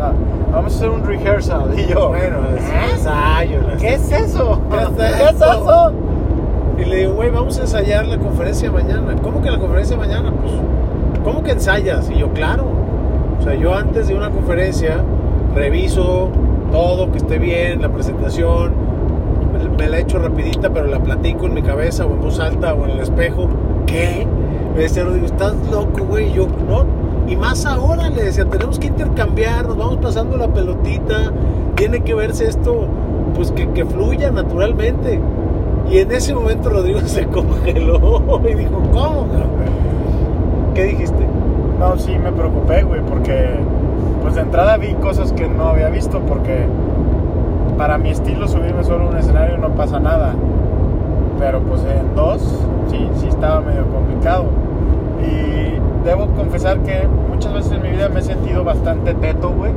Ah, 0.00 0.12
vamos 0.52 0.72
a 0.72 0.76
hacer 0.76 0.90
un 0.90 1.04
rehearsal. 1.04 1.70
Y 1.78 1.86
yo, 1.86 2.08
Bueno, 2.08 2.36
es 2.56 2.62
¿Eh? 2.64 2.92
ensayo. 2.94 3.60
las- 3.68 3.80
¿qué 3.80 3.94
es 3.94 4.12
eso? 4.12 4.60
¿Qué 4.70 4.76
es 4.76 4.88
¿Qué 5.16 5.24
es 5.24 5.30
eso? 5.34 5.44
eso? 5.52 5.92
Y 6.78 6.84
le 6.84 6.96
digo, 6.96 7.14
güey, 7.14 7.30
vamos 7.30 7.58
a 7.58 7.62
ensayar 7.62 8.06
la 8.06 8.18
conferencia 8.18 8.70
mañana. 8.70 9.16
¿Cómo 9.22 9.42
que 9.42 9.50
la 9.50 9.58
conferencia 9.58 9.96
mañana? 9.96 10.30
Pues, 10.40 10.52
¿cómo 11.24 11.42
que 11.42 11.50
ensayas? 11.52 12.08
Y 12.10 12.18
yo, 12.20 12.28
claro. 12.32 12.64
O 13.40 13.42
sea, 13.42 13.54
yo 13.54 13.74
antes 13.74 14.06
de 14.08 14.14
una 14.14 14.30
conferencia 14.30 14.98
reviso 15.54 16.28
todo, 16.70 17.10
que 17.10 17.18
esté 17.18 17.38
bien, 17.38 17.82
la 17.82 17.88
presentación, 17.88 18.72
me 19.76 19.88
la 19.88 19.98
echo 19.98 20.18
rapidita, 20.18 20.70
pero 20.70 20.86
la 20.86 21.00
platico 21.00 21.46
en 21.46 21.54
mi 21.54 21.62
cabeza 21.62 22.06
o 22.06 22.12
en 22.12 22.20
voz 22.20 22.40
alta 22.40 22.74
o 22.74 22.84
en 22.84 22.90
el 22.92 23.00
espejo. 23.00 23.48
¿Qué? 23.86 24.26
Me 24.74 24.82
decía, 24.82 25.04
Rodrigo, 25.04 25.26
estás 25.26 25.54
loco, 25.70 26.04
güey. 26.04 26.32
Yo, 26.32 26.46
no. 26.68 26.84
Y 27.28 27.36
más 27.36 27.66
ahora, 27.66 28.08
le 28.10 28.24
decía, 28.24 28.44
tenemos 28.44 28.78
que 28.78 28.88
intercambiar, 28.88 29.66
nos 29.66 29.76
vamos 29.76 29.98
pasando 29.98 30.36
la 30.36 30.48
pelotita, 30.48 31.32
tiene 31.74 32.00
que 32.00 32.14
verse 32.14 32.46
esto, 32.46 32.86
pues 33.34 33.52
que, 33.52 33.68
que 33.70 33.84
fluya 33.84 34.30
naturalmente. 34.30 35.20
Y 35.90 35.98
en 35.98 36.12
ese 36.12 36.34
momento 36.34 36.70
Rodrigo 36.70 37.00
se 37.06 37.26
congeló 37.26 38.40
y 38.48 38.54
dijo, 38.54 38.82
¿cómo? 38.92 39.26
¿Qué 40.74 40.84
dijiste? 40.84 41.26
No, 41.78 41.96
sí 41.98 42.16
me 42.18 42.32
preocupé, 42.32 42.82
güey, 42.82 43.00
porque 43.02 43.58
pues 44.28 44.36
de 44.36 44.42
entrada 44.42 44.76
vi 44.76 44.92
cosas 44.92 45.32
que 45.32 45.48
no 45.48 45.68
había 45.68 45.88
visto, 45.88 46.20
porque 46.20 46.66
para 47.78 47.96
mi 47.96 48.10
estilo 48.10 48.46
subirme 48.46 48.84
solo 48.84 49.06
a 49.06 49.08
un 49.08 49.16
escenario 49.16 49.56
no 49.56 49.70
pasa 49.70 49.98
nada. 50.00 50.34
Pero 51.38 51.62
pues 51.62 51.82
en 51.84 52.14
dos 52.14 52.42
sí, 52.90 53.08
sí 53.14 53.28
estaba 53.28 53.62
medio 53.62 53.86
complicado. 53.86 54.44
Y 55.24 56.06
debo 56.06 56.26
confesar 56.36 56.80
que 56.80 57.08
muchas 57.30 57.54
veces 57.54 57.72
en 57.72 57.80
mi 57.80 57.88
vida 57.88 58.10
me 58.10 58.20
he 58.20 58.22
sentido 58.22 58.64
bastante 58.64 59.14
teto, 59.14 59.48
güey. 59.48 59.72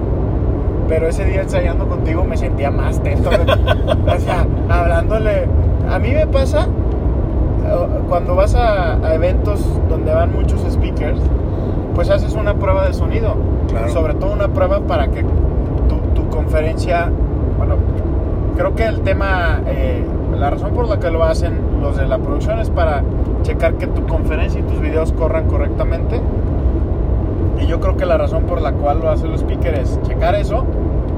Pero 0.90 1.08
ese 1.08 1.24
día 1.24 1.44
ensayando 1.44 1.88
contigo 1.88 2.26
me 2.26 2.36
sentía 2.36 2.72
más 2.72 3.02
teto. 3.02 3.30
o 3.30 4.20
sea, 4.20 4.46
hablándole... 4.68 5.48
A 5.90 5.98
mí 5.98 6.12
me 6.12 6.28
pasa 6.28 6.64
eh, 6.64 7.88
cuando 8.10 8.36
vas 8.36 8.54
a, 8.56 8.96
a 8.96 9.16
eventos 9.16 9.66
donde 9.88 10.14
van 10.14 10.34
muchos 10.34 10.60
speakers, 10.70 11.22
pues 11.96 12.10
haces 12.10 12.34
una 12.34 12.54
prueba 12.56 12.86
de 12.86 12.94
sonido. 12.94 13.51
Claro. 13.72 13.90
Sobre 13.92 14.14
todo 14.16 14.32
una 14.34 14.48
prueba 14.50 14.80
para 14.82 15.08
que 15.08 15.24
tu, 15.24 15.98
tu 16.14 16.28
conferencia 16.30 17.10
bueno, 17.58 17.76
creo 18.58 18.76
que 18.76 18.86
el 18.86 19.02
tema, 19.02 19.62
eh, 19.68 20.04
la 20.38 20.50
razón 20.50 20.72
por 20.74 20.88
la 20.88 21.00
que 21.00 21.10
lo 21.12 21.24
hacen 21.24 21.60
los 21.82 21.96
de 21.98 22.08
la 22.08 22.18
producción 22.18 22.60
es 22.60 22.70
para 22.70 23.04
checar 23.44 23.76
que 23.76 23.88
tu 23.88 24.06
conferencia 24.08 24.60
y 24.60 24.64
tus 24.64 24.80
videos 24.80 25.12
corran 25.14 25.48
correctamente. 25.48 26.20
Y 27.62 27.68
yo 27.68 27.80
creo 27.80 27.96
que 27.98 28.06
la 28.06 28.18
razón 28.18 28.44
por 28.44 28.62
la 28.62 28.72
cual 28.74 29.00
lo 29.02 29.10
hace 29.10 29.28
el 29.28 29.36
speaker 29.36 29.76
es 29.76 30.00
checar 30.04 30.36
eso 30.36 30.66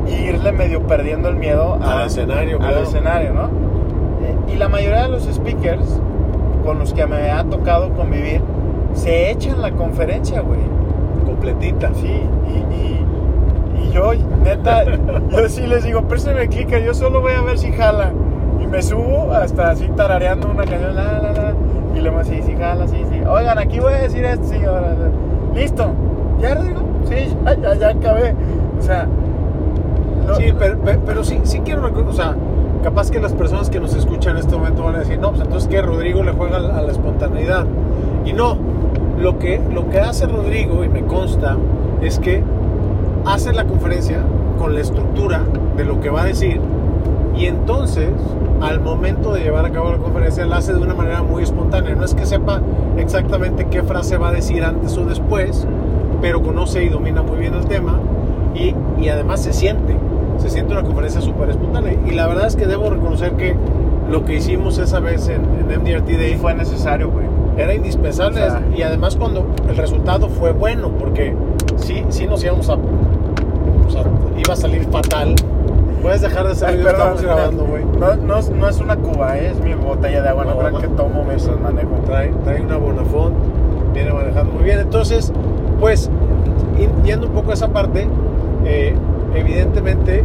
y 0.07 0.13
irle 0.25 0.51
medio 0.51 0.81
perdiendo 0.81 1.29
el 1.29 1.37
miedo 1.37 1.77
Al 1.81 2.01
a- 2.01 2.05
escenario, 2.05 2.57
al 2.57 2.67
claro. 2.67 2.83
escenario, 2.83 3.33
¿no? 3.33 3.43
Eh, 3.45 4.53
y 4.53 4.57
la 4.57 4.67
mayoría 4.67 5.03
de 5.03 5.09
los 5.09 5.23
speakers 5.23 5.99
con 6.65 6.79
los 6.79 6.93
que 6.93 7.05
me 7.05 7.31
ha 7.31 7.43
tocado 7.45 7.89
convivir 7.93 8.41
se 8.93 9.31
echan 9.31 9.61
la 9.61 9.71
conferencia, 9.71 10.41
güey. 10.41 10.59
Completita. 11.47 11.89
Sí, 11.95 12.07
y, 12.07 12.73
y, 12.73 13.85
y 13.87 13.91
yo, 13.91 14.11
neta, 14.43 14.85
yo 15.29 15.49
sí 15.49 15.67
les 15.67 15.83
digo, 15.83 16.01
préstame 16.03 16.47
clicker, 16.47 16.83
yo 16.83 16.93
solo 16.93 17.19
voy 17.21 17.33
a 17.33 17.41
ver 17.41 17.57
si 17.57 17.71
jala. 17.73 18.11
Y 18.61 18.67
me 18.67 18.81
subo 18.81 19.31
hasta 19.33 19.71
así 19.71 19.89
tarareando 19.95 20.47
una 20.49 20.63
canción, 20.63 20.95
la, 20.95 21.19
la, 21.19 21.31
la. 21.33 21.53
Y 21.95 21.99
luego 21.99 22.23
sí, 22.23 22.39
sí 22.45 22.55
jala, 22.57 22.87
sí, 22.87 23.03
sí. 23.11 23.19
Oigan, 23.27 23.57
aquí 23.59 23.79
voy 23.79 23.91
a 23.93 23.97
decir 23.97 24.23
esto, 24.23 24.45
sí, 24.47 24.63
ahora. 24.63 24.95
Listo. 25.53 25.91
¿Ya, 26.39 26.55
Rodrigo? 26.55 26.79
Sí, 27.09 27.35
ya, 27.45 27.55
ya, 27.57 27.75
ya 27.75 27.89
acabé. 27.89 28.33
O 28.79 28.81
sea, 28.81 29.05
lo- 30.27 30.35
Sí, 30.35 30.45
pero, 30.57 30.77
pero, 30.83 30.99
pero 31.05 31.23
sí, 31.25 31.39
sí 31.43 31.59
quiero 31.59 31.81
recordar, 31.81 32.09
o 32.09 32.13
sea, 32.13 32.35
capaz 32.83 33.11
que 33.11 33.19
las 33.19 33.33
personas 33.33 33.69
que 33.69 33.81
nos 33.81 33.93
escuchan 33.95 34.33
en 34.37 34.39
este 34.43 34.55
momento 34.55 34.83
van 34.83 34.95
a 34.95 34.99
decir, 34.99 35.19
no, 35.19 35.31
pues 35.31 35.41
entonces 35.41 35.67
que 35.69 35.81
Rodrigo 35.81 36.23
le 36.23 36.31
juega 36.31 36.57
a 36.57 36.81
la 36.81 36.89
espontaneidad. 36.91 37.65
Y 38.25 38.31
no, 38.31 38.57
lo 39.19 39.39
que, 39.39 39.61
lo 39.71 39.89
que 39.89 39.99
hace 39.99 40.25
Rodrigo, 40.25 40.83
y 40.83 40.89
me 40.89 41.03
consta, 41.03 41.57
es 42.01 42.19
que 42.19 42.43
hace 43.25 43.53
la 43.53 43.65
conferencia 43.65 44.23
con 44.57 44.73
la 44.73 44.81
estructura 44.81 45.43
de 45.77 45.85
lo 45.85 45.99
que 46.01 46.09
va 46.09 46.23
a 46.23 46.25
decir 46.25 46.59
y 47.35 47.45
entonces 47.47 48.09
al 48.61 48.79
momento 48.79 49.33
de 49.33 49.41
llevar 49.41 49.65
a 49.65 49.71
cabo 49.71 49.91
la 49.91 49.97
conferencia 49.97 50.45
la 50.45 50.57
hace 50.57 50.73
de 50.73 50.79
una 50.79 50.93
manera 50.93 51.23
muy 51.23 51.43
espontánea. 51.43 51.95
No 51.95 52.05
es 52.05 52.13
que 52.13 52.25
sepa 52.25 52.61
exactamente 52.97 53.65
qué 53.65 53.83
frase 53.83 54.17
va 54.17 54.29
a 54.29 54.31
decir 54.31 54.63
antes 54.63 54.97
o 54.97 55.05
después, 55.05 55.67
pero 56.21 56.41
conoce 56.41 56.83
y 56.83 56.89
domina 56.89 57.21
muy 57.23 57.37
bien 57.37 57.55
el 57.55 57.65
tema 57.65 57.99
y, 58.55 58.75
y 59.01 59.09
además 59.09 59.41
se 59.41 59.51
siente, 59.51 59.95
se 60.37 60.49
siente 60.49 60.73
una 60.73 60.83
conferencia 60.83 61.21
súper 61.21 61.49
espontánea. 61.49 61.97
Y 62.05 62.11
la 62.11 62.27
verdad 62.27 62.47
es 62.47 62.55
que 62.55 62.67
debo 62.67 62.89
reconocer 62.89 63.33
que 63.33 63.55
lo 64.09 64.23
que 64.25 64.35
hicimos 64.35 64.77
esa 64.77 64.99
vez 64.99 65.27
en, 65.27 65.41
en 65.43 65.81
MDRT 65.81 66.07
Day 66.17 66.35
fue 66.35 66.53
necesario, 66.53 67.09
güey. 67.09 67.32
Era 67.57 67.73
indispensable 67.73 68.41
O 68.41 68.49
sea, 68.49 68.63
y 68.75 68.81
además 68.81 69.15
cuando 69.15 69.45
el 69.69 69.77
resultado 69.77 70.27
fue 70.29 70.51
bueno, 70.51 70.89
porque 70.99 71.33
sí, 71.77 72.03
sí 72.09 72.25
nos 72.25 72.43
íbamos 72.43 72.69
a... 72.69 72.73
O 72.73 73.89
sea, 73.89 74.03
iba 74.37 74.53
a 74.53 74.57
salir 74.57 74.83
fatal. 74.85 75.35
Puedes 76.01 76.21
dejar 76.21 76.47
de 76.47 76.55
perdón, 76.55 76.85
estamos 76.87 77.21
grabando, 77.21 77.65
güey. 77.65 77.85
No, 77.85 78.15
no, 78.15 78.37
es- 78.39 78.49
no 78.49 78.67
es 78.67 78.79
una 78.81 78.95
cuba, 78.97 79.37
eh, 79.37 79.51
es 79.51 79.59
mi 79.61 79.73
botella 79.73 80.21
de 80.21 80.29
agua. 80.29 80.43
No 80.45 80.55
bomba. 80.55 80.81
que 80.81 80.87
tomo 80.89 81.23
mientras 81.23 81.59
manejo. 81.61 81.91
Trae, 82.05 82.33
trae 82.43 82.61
una 82.61 82.75
Bonafont, 82.77 83.33
viene 83.93 84.11
manejando 84.11 84.51
muy 84.53 84.63
bien. 84.63 84.79
Entonces, 84.79 85.31
pues, 85.79 86.09
yendo 87.05 87.27
un 87.27 87.33
poco 87.33 87.51
a 87.51 87.53
esa 87.53 87.69
parte, 87.69 88.07
eh, 88.65 88.95
evidentemente 89.33 90.23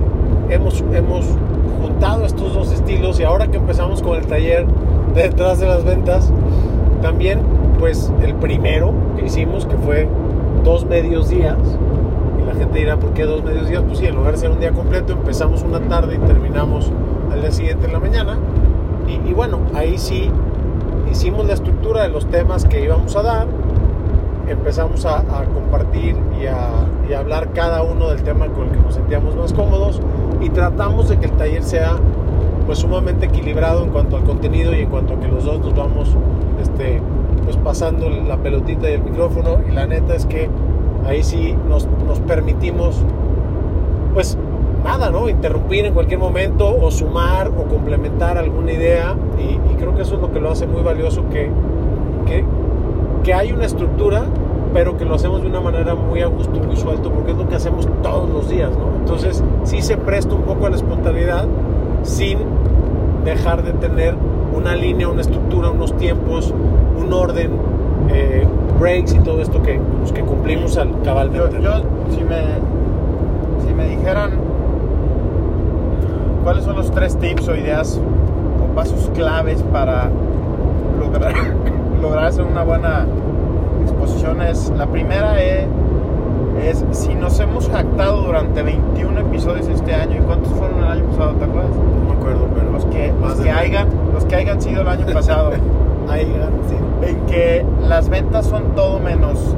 hemos, 0.51 0.83
hemos 0.93 1.27
juntado 1.81 2.25
estos 2.25 2.55
dos 2.55 2.73
estilos 2.73 3.21
y 3.21 3.25
ahora 3.25 3.47
que 3.47 3.59
empezamos 3.59 4.03
con 4.03 4.17
el 4.17 4.27
taller 4.27 4.67
de 5.15 5.23
detrás 5.23 5.61
de 5.61 5.67
las 5.67 5.85
ventas, 5.85 6.33
también, 7.01 7.41
pues, 7.79 8.13
el 8.23 8.35
primero 8.35 8.93
que 9.17 9.27
hicimos, 9.27 9.67
que 9.67 9.77
fue 9.77 10.09
dos 10.65 10.85
medios 10.87 11.29
días, 11.29 11.57
y 12.41 12.47
la 12.47 12.55
gente 12.55 12.79
dirá, 12.79 12.97
¿por 12.97 13.11
qué 13.13 13.25
dos 13.25 13.43
medios 13.45 13.69
días? 13.69 13.83
Pues 13.87 13.99
sí, 13.99 14.07
en 14.07 14.17
lugar 14.17 14.33
de 14.33 14.39
ser 14.39 14.51
un 14.51 14.61
día 14.61 14.73
completo, 14.73 15.13
empezamos 15.13 15.63
una 15.63 15.81
tarde 15.81 16.17
y 16.17 16.19
terminamos 16.27 16.93
al 17.33 17.41
día 17.41 17.53
siguiente 17.53 17.87
en 17.87 17.93
la 17.93 18.01
mañana. 18.01 18.39
Y, 19.27 19.33
bueno, 19.33 19.61
ahí 19.75 19.97
sí 19.97 20.31
hicimos 21.11 21.47
la 21.47 21.55
estructura 21.55 22.03
de 22.03 22.11
los 22.11 22.27
temas 22.27 22.67
que 22.67 22.85
íbamos 22.85 23.17
a 23.17 23.23
dar, 23.23 23.47
empezamos 24.47 25.07
a, 25.07 25.25
compartir 25.55 26.15
y 26.39 26.47
a, 26.47 26.71
y 27.09 27.15
a 27.15 27.21
hablar 27.21 27.53
cada 27.55 27.83
uno 27.83 28.11
del 28.11 28.23
tema 28.23 28.49
con 28.49 28.65
el 28.65 28.71
que 28.73 28.81
nos 28.81 28.95
sentíamos 28.95 29.35
más 29.35 29.55
cómodos 29.55 30.01
y 30.41 30.51
tratamos 30.51 31.09
de 31.09 31.19
que 31.19 31.27
el 31.27 31.33
taller 31.33 31.63
sea 31.63 31.97
pues 32.67 32.81
sumamente 32.81 33.27
equilibrado 33.27 33.83
en 33.83 33.91
cuanto 33.91 34.17
al 34.17 34.25
contenido 34.25 34.75
y 34.75 34.81
en 34.81 34.91
cuanto 34.91 35.15
a 35.15 35.21
que 35.21 35.29
los 35.29 35.45
dos 35.45 35.59
nos 35.61 35.75
vamos 35.75 36.15
este, 36.61 37.01
pues 37.45 37.57
pasando 37.57 38.09
la 38.09 38.37
pelotita 38.37 38.91
y 38.91 38.95
el 38.95 39.03
micrófono 39.03 39.59
y 39.69 39.73
la 39.73 39.87
neta 39.87 40.15
es 40.15 40.27
que 40.27 40.49
ahí 41.07 41.23
sí 41.23 41.55
nos, 41.69 41.89
nos 42.07 42.21
permitimos 42.21 43.03
pues 44.15 44.37
nada, 44.85 45.11
¿no? 45.11 45.29
Interrumpir 45.29 45.87
en 45.87 45.95
cualquier 45.95 46.19
momento 46.19 46.77
o 46.81 46.91
sumar 46.91 47.49
o 47.49 47.65
complementar 47.65 48.39
alguna 48.39 48.73
idea 48.73 49.17
y, 49.39 49.59
creo 49.79 49.95
que 49.95 50.03
eso 50.03 50.17
es 50.17 50.21
lo 50.21 50.33
que 50.33 50.41
lo 50.41 50.51
hace 50.51 50.67
muy 50.67 50.83
valioso 50.83 51.23
que, 51.31 51.51
que, 52.27 52.45
que 53.23 53.33
hay 53.33 53.53
una 53.53 53.65
estructura 53.65 54.25
pero 54.73 54.97
que 54.97 55.05
lo 55.05 55.15
hacemos 55.15 55.43
de 55.43 55.49
una 55.49 55.61
manera 55.61 55.95
muy 55.95 56.21
a 56.21 56.27
gusto 56.27 56.59
muy 56.61 56.77
suelto 56.77 57.11
porque 57.11 57.31
es 57.33 57.39
lo 57.39 57.49
que 57.49 57.55
hacemos 57.55 57.89
todos 58.03 58.29
los 58.29 58.49
días, 58.49 58.71
¿no? 58.73 58.99
Entonces 58.99 59.43
sí 59.65 59.81
se 59.83 59.97
presta 59.97 60.35
un 60.35 60.43
poco 60.43 60.67
a 60.67 60.71
la 60.71 60.77
espontaneidad 60.77 61.47
sin 62.03 62.39
dejar 63.25 63.63
de 63.63 63.73
tener 63.73 64.15
una 64.59 64.75
línea, 64.75 65.09
una 65.09 65.21
estructura, 65.21 65.71
unos 65.71 65.97
tiempos, 65.97 66.53
un 66.99 67.13
orden, 67.13 67.53
eh, 68.11 68.47
breaks 68.79 69.15
y 69.15 69.21
todo 69.21 69.41
esto 69.41 69.63
que, 69.63 69.81
pues, 70.01 70.13
que 70.13 70.21
cumplimos 70.23 70.77
al 70.77 70.89
Yo, 70.91 71.03
cabalmente. 71.03 71.63
yo, 71.63 71.73
si 72.11 72.25
me, 72.25 72.41
si 73.67 73.73
me 73.75 73.89
dijeran 73.89 74.33
cuáles 76.43 76.65
son 76.65 76.77
los 76.77 76.91
tres 76.91 77.17
tips 77.17 77.49
o 77.49 77.57
ideas 77.57 78.01
o 78.63 78.75
pasos 78.75 79.11
claves 79.15 79.63
para 79.73 80.11
lograr, 80.99 81.33
lograr 82.03 82.27
hacer 82.27 82.45
una 82.45 82.65
buena 82.65 83.07
exposición, 83.83 84.43
es 84.43 84.71
la 84.77 84.87
primera 84.87 85.41
es, 85.41 85.67
es 86.63 86.85
si 86.93 87.15
nos 87.15 87.39
hemos 87.41 87.69
jactado 87.69 88.23
durante 88.23 88.63
21 88.63 89.21
episodios 89.21 89.69
este 89.69 89.95
año, 89.95 90.17
¿y 90.19 90.21
cuántos 90.21 90.53
fueron 90.53 90.79
el 90.79 90.85
año 90.91 91.05
pasado? 91.07 91.33
¿Te 91.33 91.45
acuerdas? 91.45 91.71
no 91.77 92.13
me 92.15 92.19
acuerdo, 92.21 92.49
pero 92.55 92.71
Los 92.73 92.85
que, 92.87 93.13
los 93.21 93.35
que, 93.41 93.51
hayan, 93.51 93.89
los 94.13 94.25
que 94.25 94.37
hayan 94.37 94.61
sido 94.61 94.83
el 94.83 94.89
año 94.89 95.07
pasado. 95.13 95.51
ahí 96.09 96.25
sí. 96.69 97.09
en 97.11 97.17
que 97.27 97.65
las 97.87 98.09
ventas 98.09 98.47
son 98.47 98.75
todo 98.75 98.99
menos 98.99 99.55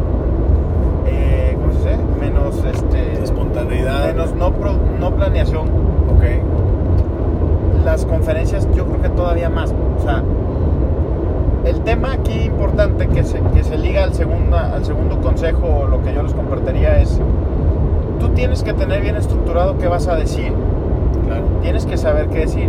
eh, 1.06 1.56
¿cómo 1.60 1.72
se 1.72 1.90
dice? 1.90 1.98
menos 2.20 2.56
este 2.64 3.22
espontaneidad. 3.22 4.06
menos 4.06 4.34
no, 4.34 4.52
pro- 4.52 4.78
no 4.98 5.10
planeación 5.14 5.66
Ok. 5.68 6.24
las 7.84 8.04
conferencias 8.04 8.68
yo 8.74 8.84
creo 8.86 9.00
que 9.02 9.08
todavía 9.10 9.48
más 9.48 9.72
o 9.98 10.02
sea 10.02 10.22
el 11.70 11.80
tema 11.82 12.12
aquí 12.12 12.32
importante 12.42 13.06
que 13.08 13.24
se, 13.24 13.40
que 13.54 13.62
se 13.64 13.78
liga 13.78 14.04
al 14.04 14.12
segundo, 14.14 14.56
al 14.56 14.84
segundo 14.84 15.20
consejo 15.20 15.66
o 15.82 15.86
lo 15.86 16.02
que 16.02 16.12
yo 16.14 16.22
les 16.22 16.34
compartiría 16.34 17.00
es 17.00 17.20
tú 18.18 18.28
tienes 18.30 18.62
que 18.62 18.72
tener 18.74 19.00
bien 19.02 19.16
estructurado 19.16 19.78
qué 19.78 19.88
vas 19.88 20.06
a 20.08 20.16
decir 20.16 20.52
Claro. 21.26 21.44
tienes 21.62 21.86
que 21.86 21.96
saber 21.96 22.28
qué 22.28 22.40
decir. 22.40 22.68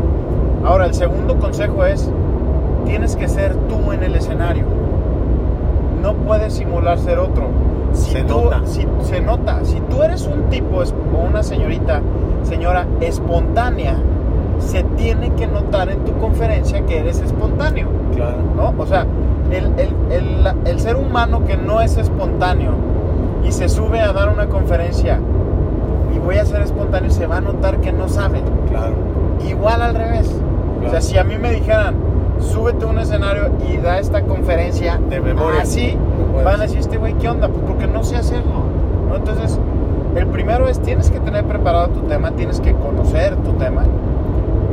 Ahora, 0.64 0.86
el 0.86 0.94
segundo 0.94 1.38
consejo 1.40 1.84
es, 1.86 2.08
tienes 2.86 3.16
que 3.16 3.28
ser 3.28 3.56
tú 3.68 3.92
en 3.92 4.04
el 4.04 4.14
escenario. 4.16 4.66
No 6.04 6.14
puedes 6.14 6.54
simular 6.54 7.00
ser 7.00 7.18
otro. 7.18 7.48
Si 7.94 8.12
Se 8.12 8.22
tú- 8.24 8.36
nota. 8.44 8.62
Si, 8.66 8.86
se 9.02 9.20
nota. 9.22 9.60
Si 9.64 9.80
tú 9.90 10.04
eres 10.04 10.28
un 10.28 10.44
tipo 10.52 10.78
o 10.78 11.28
una 11.28 11.42
señorita, 11.42 12.02
señora 12.44 12.86
espontánea, 13.00 13.96
se 14.62 14.84
tiene 14.84 15.32
que 15.34 15.48
notar 15.48 15.90
en 15.90 16.00
tu 16.06 16.14
conferencia 16.18 16.86
que 16.86 17.00
eres 17.00 17.20
espontáneo. 17.20 17.88
Claro. 18.16 18.38
¿no? 18.56 18.74
O 18.82 18.86
sea, 18.86 19.06
el, 19.52 19.66
el- 19.80 19.96
el- 20.12 20.48
el 20.66 20.80
ser 20.80 20.96
humano 20.96 21.46
que 21.46 21.58
no 21.58 21.82
es 21.82 21.98
espontáneo 21.98 22.72
y 23.46 23.52
se 23.52 23.68
sube 23.70 24.00
a 24.00 24.14
dar 24.14 24.30
una 24.30 24.48
conferencia 24.48 25.20
y 26.16 26.20
voy 26.20 26.36
a 26.38 26.46
ser 26.46 26.62
espontáneo, 26.62 27.10
se 27.10 27.26
va 27.26 27.38
a 27.38 27.42
notar 27.42 27.78
que 27.82 27.92
no 27.92 28.08
sabe. 28.08 28.42
Claro. 28.70 28.94
Igual 29.48 29.82
al 29.82 29.96
revés. 29.96 30.30
O 30.30 30.80
Claro. 30.82 30.92
sea, 30.92 31.02
si 31.02 31.18
a 31.18 31.24
mí 31.24 31.38
me 31.38 31.52
dijeran, 31.52 31.96
súbete 32.40 32.86
a 32.86 32.88
un 32.88 33.00
escenario 33.00 33.50
y 33.70 33.78
da 33.78 34.00
esta 34.00 34.22
conferencia 34.24 35.00
De 35.10 35.20
memoria. 35.20 35.62
así, 35.62 35.98
No 36.38 36.44
van 36.44 36.60
a 36.60 36.64
decir, 36.64 36.80
este 36.80 36.98
güey, 36.98 37.14
¿qué 37.16 37.28
onda? 37.30 37.48
Pues 37.50 37.62
porque 37.68 37.88
no 37.88 38.04
sé 38.04 38.16
hacerlo. 38.18 38.64
¿no? 39.10 39.16
Entonces, 39.16 39.60
el 40.16 40.28
primero 40.28 40.68
es, 40.68 40.80
tienes 40.80 41.10
que 41.12 41.20
tener 41.20 41.44
preparado 41.46 41.88
tu 41.90 42.02
tema, 42.02 42.32
tienes 42.32 42.60
que 42.60 42.74
conocer 42.74 43.36
tu 43.38 43.54
tema. 43.54 43.84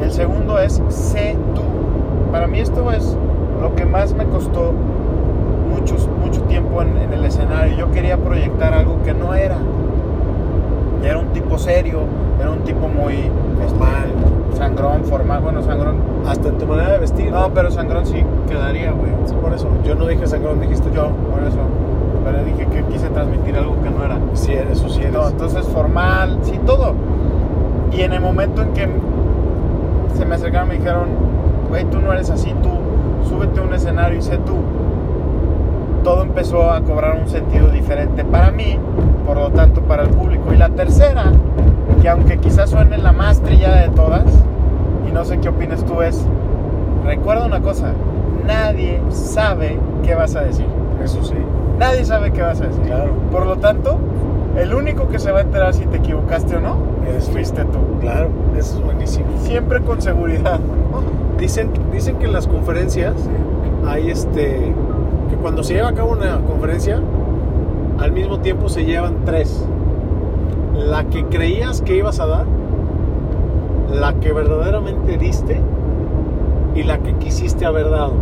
El 0.03 0.13
segundo 0.13 0.59
es, 0.59 0.81
sé 0.89 1.37
tú. 1.55 1.63
Para 2.33 2.47
mí 2.47 2.61
esto 2.61 2.91
es 2.93 3.17
lo 3.61 3.75
que 3.75 3.85
más 3.85 4.15
me 4.15 4.25
costó 4.27 4.73
muchos, 5.71 6.09
mucho 6.25 6.43
tiempo 6.43 6.83
en, 6.83 6.97
en 6.99 7.13
el 7.13 7.25
escenario. 7.25 7.77
Yo 7.77 7.91
quería 7.91 8.17
proyectar 8.17 8.75
algo 8.75 9.03
que 9.05 9.15
no 9.15 9.35
era. 9.35 9.57
Era 11.05 11.19
un 11.19 11.29
tipo 11.29 11.59
serio, 11.59 12.01
era 12.41 12.51
un 12.51 12.61
tipo 12.61 12.89
muy 12.89 13.31
Formal. 13.69 14.09
sangrón, 14.57 15.05
formal. 15.05 15.41
Bueno, 15.43 15.63
sangrón. 15.63 15.97
Hasta 16.27 16.49
en 16.49 16.59
tu 16.59 16.67
manera 16.67 16.93
de 16.93 16.99
vestir. 16.99 17.31
No, 17.31 17.51
pero 17.55 17.71
sangrón 17.71 18.07
sí 18.07 18.23
quedaría, 18.49 18.93
güey. 18.93 19.13
Sí, 19.27 19.35
por 19.41 19.53
eso. 19.53 19.69
Yo 19.85 19.95
no 19.95 20.07
dije 20.07 20.27
sangrón, 20.27 20.61
dijiste 20.61 20.91
Yo, 20.95 21.09
por 21.33 21.43
eso. 21.43 21.59
Pero 22.25 22.45
dije 22.45 22.67
que 22.67 22.83
quise 22.93 23.09
transmitir 23.09 23.57
algo 23.57 23.75
que 23.83 23.91
no 23.91 24.05
era. 24.05 24.19
Sí, 24.35 24.53
eso 24.53 24.89
sí 24.89 25.01
eres. 25.01 25.13
No, 25.13 25.29
entonces 25.29 25.67
formal, 25.69 26.39
sí, 26.43 26.59
todo. 26.67 26.95
Y 27.93 28.03
en 28.03 28.13
el 28.13 28.21
momento 28.21 28.63
en 28.63 28.73
que 28.75 28.89
se 30.17 30.25
me 30.25 30.35
acercaron 30.35 30.69
me 30.69 30.75
dijeron, 30.75 31.09
güey, 31.69 31.85
tú 31.85 32.01
no 32.01 32.13
eres 32.13 32.31
así, 32.31 32.55
tú 32.63 32.71
súbete 33.29 33.61
a 33.61 33.63
un 33.63 33.75
escenario 33.75 34.19
y 34.19 34.23
sé 34.23 34.39
tú. 34.39 34.57
Todo 36.05 36.23
empezó 36.23 36.71
a 36.71 36.81
cobrar 36.83 37.19
un 37.21 37.29
sentido 37.29 37.69
diferente 37.69 38.25
para 38.25 38.51
mí, 38.51 38.79
por 39.27 39.37
lo 39.37 39.51
tanto 39.51 39.83
para 39.83 40.05
el 40.05 40.11
público. 40.11 40.53
Y 40.53 40.57
la 40.57 40.71
tercera, 40.71 41.25
que 42.01 42.09
aunque 42.09 42.39
quizás 42.39 42.71
suene 42.71 42.99
la 42.99 43.13
más 43.13 43.41
trillada 43.41 43.81
de 43.83 43.89
todas, 43.91 44.25
y 45.09 45.13
no 45.13 45.25
sé 45.25 45.39
qué 45.39 45.49
opinas 45.49 45.85
tú, 45.85 46.01
es, 46.03 46.25
recuerda 47.05 47.47
una 47.47 47.61
cosa, 47.61 47.93
nadie 48.47 49.01
sabe 49.11 49.79
qué 50.03 50.15
vas 50.15 50.35
a 50.37 50.43
decir. 50.43 50.67
Eso 51.03 51.23
sí. 51.23 51.35
Nadie 51.79 52.05
sabe 52.05 52.33
qué 52.33 52.43
vas 52.43 52.61
a 52.61 52.67
decir. 52.67 52.83
Claro. 52.83 53.13
Por 53.31 53.47
lo 53.47 53.57
tanto, 53.57 53.99
el 54.59 54.75
único 54.75 55.09
que 55.09 55.19
se 55.19 55.31
va 55.33 55.39
a 55.39 55.43
enterar 55.43 55.73
si 55.75 55.87
te 55.87 55.99
equivocaste 55.99 56.57
o 56.57 56.61
no, 56.61 56.75
tú. 56.75 57.33
fuiste 57.33 57.65
tú. 57.65 57.79
Claro, 58.01 58.29
eso 58.57 58.79
es 58.79 58.85
buenísimo. 58.85 59.27
Siempre 59.43 59.81
con 59.81 60.01
seguridad. 60.03 60.59
Dicen, 61.39 61.71
dicen 61.93 62.17
que 62.17 62.27
en 62.27 62.33
las 62.33 62.47
conferencias 62.49 63.15
hay 63.87 64.11
este 64.11 64.75
que 65.31 65.37
cuando 65.37 65.63
se 65.63 65.75
lleva 65.75 65.89
a 65.89 65.95
cabo 65.95 66.13
una 66.13 66.39
conferencia 66.41 67.01
al 67.99 68.13
mismo 68.13 68.41
tiempo 68.41 68.69
se 68.69 68.85
llevan 68.85 69.25
tres 69.25 69.65
la 70.75 71.05
que 71.05 71.25
creías 71.27 71.81
que 71.83 71.97
ibas 71.97 72.19
a 72.21 72.27
dar 72.27 72.45
la 73.93 74.15
que 74.15 74.33
verdaderamente 74.33 75.17
diste 75.19 75.61
y 76.75 76.83
la 76.83 76.99
que 76.99 77.15
quisiste 77.15 77.67
haber 77.67 77.91
dado 77.91 78.13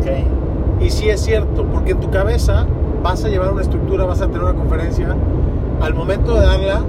Ok. 0.00 0.82
y 0.82 0.90
sí 0.90 1.08
es 1.08 1.20
cierto 1.20 1.64
porque 1.64 1.92
en 1.92 2.00
tu 2.00 2.10
cabeza 2.10 2.66
vas 3.02 3.24
a 3.24 3.28
llevar 3.28 3.52
una 3.52 3.62
estructura 3.62 4.04
vas 4.04 4.20
a 4.20 4.26
tener 4.26 4.42
una 4.42 4.54
conferencia 4.54 5.08
al 5.82 5.94
momento 5.94 6.34
de 6.34 6.46
darla 6.46 6.80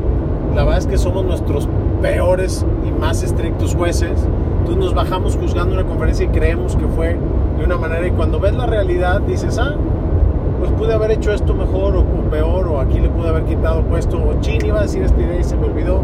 la 0.55 0.63
verdad 0.63 0.79
es 0.79 0.87
que 0.87 0.97
somos 0.97 1.25
nuestros 1.25 1.67
peores 2.01 2.65
y 2.87 2.91
más 2.99 3.23
estrictos 3.23 3.75
jueces 3.75 4.11
entonces 4.59 4.77
nos 4.83 4.93
bajamos 4.93 5.35
juzgando 5.35 5.73
una 5.75 5.83
conferencia 5.83 6.25
y 6.25 6.29
creemos 6.29 6.75
que 6.75 6.85
fue 6.87 7.17
de 7.57 7.65
una 7.65 7.77
manera 7.77 8.07
y 8.07 8.11
cuando 8.11 8.39
ves 8.39 8.53
la 8.55 8.65
realidad 8.65 9.19
dices, 9.21 9.57
ah, 9.59 9.75
pues 10.59 10.71
pude 10.71 10.93
haber 10.93 11.11
hecho 11.11 11.33
esto 11.33 11.53
mejor 11.53 11.97
o, 11.97 12.03
peor 12.31 12.67
o 12.69 12.79
aquí 12.79 12.99
le 12.99 13.09
pude 13.09 13.27
haber 13.27 13.43
quitado 13.43 13.81
puesto 13.81 14.17
o 14.17 14.39
chin 14.41 14.65
iba 14.65 14.79
a 14.79 14.83
decir 14.83 15.03
esta 15.03 15.19
idea 15.21 15.37
y 15.39 15.43
se 15.43 15.57
me 15.57 15.65
olvidó. 15.65 15.99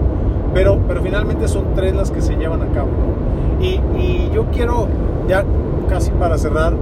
Pero, 0.54 0.78
pero 0.88 1.02
finalmente 1.02 1.48
son 1.48 1.74
tres 1.76 1.96
las 1.96 2.12
que 2.12 2.22
se 2.22 2.36
llevan 2.36 2.62
a 2.62 2.68
cabo. 2.74 2.90
¿no? 2.90 3.64
Y, 3.66 3.80
y 3.98 4.30
yo 4.34 4.46
quiero, 4.52 4.88
ya 5.30 5.46
casi 5.90 6.12
para 6.12 6.38
cerrar, 6.38 6.74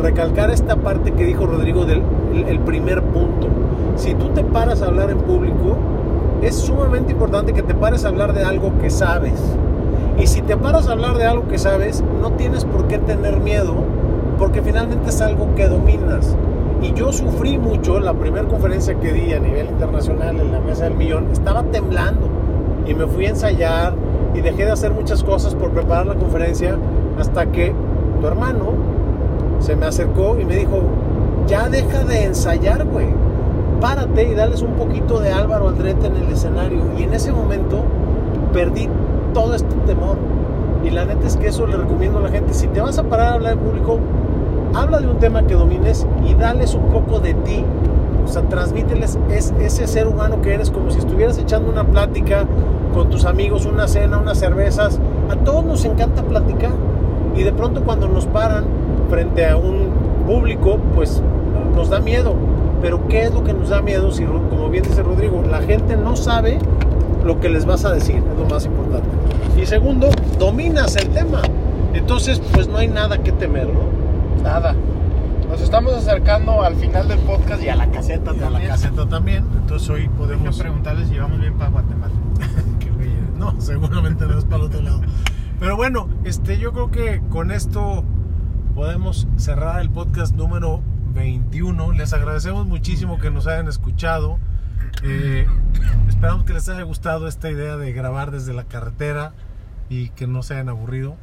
recalcar 0.00 0.50
esta 0.52 0.76
parte 0.76 1.10
que 1.12 1.24
dijo 1.24 1.46
Rodrigo 1.46 1.84
del 1.84 2.02
el- 2.32 2.44
el 2.48 2.60
primer 2.60 3.02
punto. 3.02 3.48
Si 3.98 4.14
tú 4.14 4.28
te 4.28 4.44
paras 4.44 4.80
a 4.80 4.86
hablar 4.86 5.10
en 5.10 5.18
público, 5.18 5.76
es 6.40 6.54
sumamente 6.54 7.12
importante 7.12 7.52
que 7.52 7.64
te 7.64 7.74
pares 7.74 8.04
a 8.04 8.08
hablar 8.08 8.32
de 8.32 8.44
algo 8.44 8.72
que 8.80 8.90
sabes. 8.90 9.40
Y 10.18 10.28
si 10.28 10.40
te 10.40 10.56
paras 10.56 10.88
a 10.88 10.92
hablar 10.92 11.18
de 11.18 11.26
algo 11.26 11.48
que 11.48 11.58
sabes, 11.58 12.02
no 12.20 12.30
tienes 12.32 12.64
por 12.64 12.86
qué 12.86 12.98
tener 12.98 13.40
miedo, 13.40 13.74
porque 14.38 14.62
finalmente 14.62 15.10
es 15.10 15.20
algo 15.20 15.52
que 15.56 15.66
dominas. 15.66 16.36
Y 16.80 16.92
yo 16.92 17.12
sufrí 17.12 17.58
mucho 17.58 17.98
la 17.98 18.14
primera 18.14 18.46
conferencia 18.46 18.94
que 18.94 19.12
di 19.12 19.32
a 19.32 19.40
nivel 19.40 19.66
internacional 19.66 20.40
en 20.40 20.52
la 20.52 20.60
Mesa 20.60 20.84
del 20.84 20.94
Millón, 20.94 21.26
estaba 21.32 21.64
temblando 21.64 22.28
y 22.86 22.94
me 22.94 23.06
fui 23.06 23.26
a 23.26 23.30
ensayar 23.30 23.94
y 24.32 24.40
dejé 24.40 24.64
de 24.64 24.70
hacer 24.70 24.92
muchas 24.92 25.24
cosas 25.24 25.56
por 25.56 25.70
preparar 25.72 26.06
la 26.06 26.14
conferencia 26.14 26.76
hasta 27.18 27.46
que 27.46 27.74
tu 28.20 28.26
hermano 28.28 28.74
se 29.58 29.74
me 29.74 29.86
acercó 29.86 30.38
y 30.38 30.44
me 30.44 30.54
dijo, 30.54 30.82
ya 31.48 31.68
deja 31.68 32.04
de 32.04 32.26
ensayar, 32.26 32.84
güey. 32.84 33.27
Párate 33.80 34.28
y 34.28 34.34
dales 34.34 34.62
un 34.62 34.72
poquito 34.72 35.20
de 35.20 35.32
Álvaro 35.32 35.68
Aldrete 35.68 36.06
en 36.06 36.16
el 36.16 36.32
escenario. 36.32 36.82
Y 36.98 37.04
en 37.04 37.14
ese 37.14 37.32
momento 37.32 37.84
perdí 38.52 38.88
todo 39.32 39.54
este 39.54 39.74
temor. 39.86 40.16
Y 40.84 40.90
la 40.90 41.04
neta 41.04 41.26
es 41.26 41.36
que 41.36 41.48
eso 41.48 41.66
le 41.66 41.76
recomiendo 41.76 42.18
a 42.18 42.22
la 42.22 42.28
gente. 42.28 42.54
Si 42.54 42.66
te 42.68 42.80
vas 42.80 42.98
a 42.98 43.04
parar 43.04 43.28
a 43.28 43.34
hablar 43.34 43.52
en 43.54 43.58
público, 43.60 43.98
habla 44.74 45.00
de 45.00 45.08
un 45.08 45.18
tema 45.18 45.46
que 45.46 45.54
domines 45.54 46.06
y 46.26 46.34
dales 46.34 46.74
un 46.74 46.88
poco 46.88 47.20
de 47.20 47.34
ti. 47.34 47.64
O 48.24 48.28
sea, 48.28 48.42
transmíteles 48.42 49.18
es, 49.30 49.54
ese 49.60 49.86
ser 49.86 50.06
humano 50.06 50.42
que 50.42 50.54
eres 50.54 50.70
como 50.70 50.90
si 50.90 50.98
estuvieras 50.98 51.38
echando 51.38 51.70
una 51.70 51.84
plática 51.84 52.46
con 52.92 53.08
tus 53.10 53.24
amigos, 53.24 53.64
una 53.64 53.88
cena, 53.88 54.18
unas 54.18 54.38
cervezas. 54.38 55.00
A 55.30 55.36
todos 55.36 55.64
nos 55.64 55.84
encanta 55.84 56.22
platicar. 56.22 56.72
Y 57.36 57.42
de 57.42 57.52
pronto 57.52 57.82
cuando 57.84 58.08
nos 58.08 58.26
paran 58.26 58.64
frente 59.08 59.46
a 59.46 59.56
un 59.56 59.90
público, 60.26 60.78
pues 60.94 61.22
nos 61.74 61.90
da 61.90 62.00
miedo. 62.00 62.34
Pero 62.80 63.06
¿qué 63.08 63.24
es 63.24 63.34
lo 63.34 63.42
que 63.44 63.52
nos 63.52 63.68
da 63.70 63.82
miedo? 63.82 64.10
Si, 64.12 64.24
como 64.24 64.68
bien 64.68 64.84
dice 64.84 65.02
Rodrigo, 65.02 65.42
la 65.42 65.60
gente 65.62 65.96
no 65.96 66.16
sabe 66.16 66.58
lo 67.24 67.40
que 67.40 67.48
les 67.48 67.64
vas 67.64 67.84
a 67.84 67.92
decir, 67.92 68.16
es 68.16 68.38
lo 68.38 68.46
más 68.46 68.64
importante. 68.66 69.08
Y 69.60 69.66
segundo, 69.66 70.08
dominas 70.38 70.94
el 70.96 71.08
tema. 71.10 71.42
Entonces, 71.94 72.40
pues 72.52 72.68
no 72.68 72.76
hay 72.78 72.88
nada 72.88 73.18
que 73.18 73.32
temer, 73.32 73.66
¿no? 73.66 73.80
Nada. 74.42 74.74
Nos 75.48 75.60
estamos 75.62 75.94
acercando 75.94 76.62
al 76.62 76.76
final 76.76 77.08
del 77.08 77.18
podcast 77.20 77.62
y 77.62 77.68
a 77.68 77.74
la 77.76 77.86
caseta 77.90 78.32
Y 78.34 78.38
a 78.38 78.42
la 78.42 78.50
también. 78.50 78.68
caseta 78.70 79.08
también. 79.08 79.44
Entonces 79.62 79.88
hoy 79.88 80.02
Hay 80.02 80.08
podemos... 80.08 80.58
preguntarles 80.58 81.08
si 81.08 81.18
vamos 81.18 81.40
bien 81.40 81.54
para 81.54 81.70
Guatemala. 81.70 82.12
No, 83.38 83.54
seguramente 83.60 84.26
no 84.26 84.36
es 84.36 84.44
para 84.44 84.56
el 84.56 84.62
otro 84.62 84.82
lado. 84.82 85.00
Pero 85.60 85.76
bueno, 85.76 86.08
este, 86.24 86.58
yo 86.58 86.72
creo 86.72 86.90
que 86.90 87.22
con 87.30 87.52
esto 87.52 88.02
podemos 88.74 89.28
cerrar 89.36 89.80
el 89.80 89.90
podcast 89.90 90.34
número 90.34 90.80
21. 91.18 91.92
Les 91.92 92.12
agradecemos 92.12 92.66
muchísimo 92.66 93.18
que 93.18 93.30
nos 93.30 93.46
hayan 93.46 93.68
escuchado. 93.68 94.38
Eh, 95.02 95.46
esperamos 96.08 96.44
que 96.44 96.54
les 96.54 96.68
haya 96.68 96.82
gustado 96.82 97.26
esta 97.28 97.50
idea 97.50 97.76
de 97.76 97.92
grabar 97.92 98.30
desde 98.30 98.54
la 98.54 98.64
carretera 98.64 99.32
y 99.90 100.10
que 100.10 100.26
no 100.26 100.42
se 100.42 100.54
hayan 100.54 100.68
aburrido. 100.68 101.16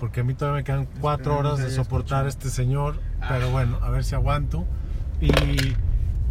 Porque 0.00 0.20
a 0.20 0.24
mí 0.24 0.34
todavía 0.34 0.58
me 0.58 0.64
quedan 0.64 0.88
cuatro 1.00 1.38
horas 1.38 1.58
de 1.58 1.70
soportar 1.70 2.26
a 2.26 2.28
este 2.28 2.50
señor. 2.50 2.98
Ah. 3.20 3.28
Pero 3.30 3.50
bueno, 3.50 3.78
a 3.82 3.88
ver 3.88 4.04
si 4.04 4.14
aguanto. 4.14 4.66
Y 5.20 5.30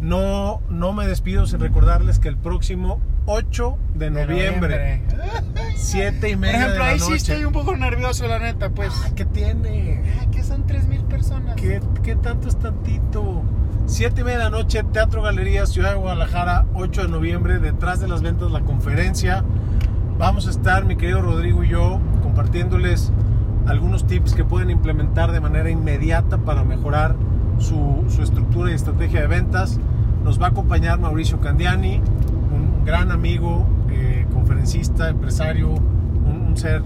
no, 0.00 0.60
no 0.68 0.92
me 0.92 1.06
despido 1.06 1.46
sin 1.46 1.60
recordarles 1.60 2.18
que 2.18 2.28
el 2.28 2.36
próximo 2.36 3.00
8 3.26 3.76
de 3.94 4.10
noviembre, 4.10 5.02
7 5.74 6.28
y 6.28 6.32
Por 6.32 6.40
media 6.40 6.56
ejemplo, 6.56 6.72
de 6.74 6.78
la 6.78 6.86
ahí 6.86 6.98
noche. 6.98 7.10
sí 7.10 7.16
estoy 7.16 7.44
un 7.44 7.52
poco 7.52 7.76
nervioso, 7.76 8.26
la 8.28 8.38
neta, 8.38 8.70
pues. 8.70 8.92
Ah, 9.04 9.10
¿Qué 9.16 9.24
tiene? 9.24 10.02
Ah, 10.20 10.30
que 10.30 10.42
son 10.42 10.66
3000 10.66 11.02
personas. 11.04 11.56
¿Qué, 11.56 11.80
qué 12.02 12.14
tanto 12.16 12.48
es 12.48 12.56
tantito? 12.58 13.42
7 13.86 14.20
y 14.20 14.24
media 14.24 14.38
de 14.38 14.44
la 14.44 14.50
noche, 14.50 14.82
Teatro 14.92 15.22
Galería, 15.22 15.64
Ciudad 15.66 15.90
de 15.90 15.96
Guadalajara, 15.96 16.66
8 16.74 17.02
de 17.02 17.08
noviembre, 17.08 17.58
detrás 17.58 18.00
de 18.00 18.08
las 18.08 18.20
ventas, 18.22 18.50
la 18.50 18.60
conferencia. 18.60 19.44
Vamos 20.18 20.46
a 20.46 20.50
estar, 20.50 20.84
mi 20.84 20.96
querido 20.96 21.20
Rodrigo 21.22 21.62
y 21.64 21.68
yo, 21.68 22.00
compartiéndoles 22.22 23.12
algunos 23.66 24.06
tips 24.06 24.34
que 24.34 24.44
pueden 24.44 24.70
implementar 24.70 25.32
de 25.32 25.40
manera 25.40 25.70
inmediata 25.70 26.38
para 26.38 26.64
mejorar 26.64 27.16
su, 27.58 28.04
su 28.08 28.22
estructura 28.22 28.70
y 28.70 28.74
estrategia 28.74 29.20
de 29.20 29.26
ventas. 29.26 29.78
Nos 30.24 30.40
va 30.40 30.46
a 30.46 30.48
acompañar 30.50 30.98
Mauricio 30.98 31.38
Candiani, 31.40 31.96
un 31.96 32.84
gran 32.84 33.12
amigo, 33.12 33.66
eh, 33.90 34.26
conferencista, 34.32 35.08
empresario, 35.08 35.70
un, 35.70 36.46
un 36.48 36.56
ser 36.56 36.82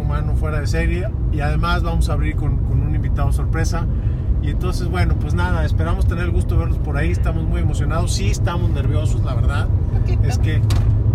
humano 0.00 0.34
fuera 0.34 0.60
de 0.60 0.66
serie. 0.66 1.08
Y 1.32 1.40
además 1.40 1.82
vamos 1.82 2.08
a 2.08 2.14
abrir 2.14 2.36
con, 2.36 2.58
con 2.58 2.80
un 2.80 2.94
invitado 2.94 3.32
sorpresa. 3.32 3.86
Y 4.42 4.48
entonces, 4.50 4.88
bueno, 4.88 5.14
pues 5.20 5.34
nada, 5.34 5.64
esperamos 5.64 6.06
tener 6.06 6.24
el 6.24 6.30
gusto 6.30 6.54
de 6.54 6.60
verlos 6.60 6.78
por 6.78 6.96
ahí. 6.96 7.10
Estamos 7.10 7.44
muy 7.44 7.60
emocionados. 7.60 8.12
Sí, 8.12 8.30
estamos 8.30 8.70
nerviosos, 8.70 9.22
la 9.24 9.34
verdad. 9.34 9.68
Es 10.22 10.38
que, 10.38 10.62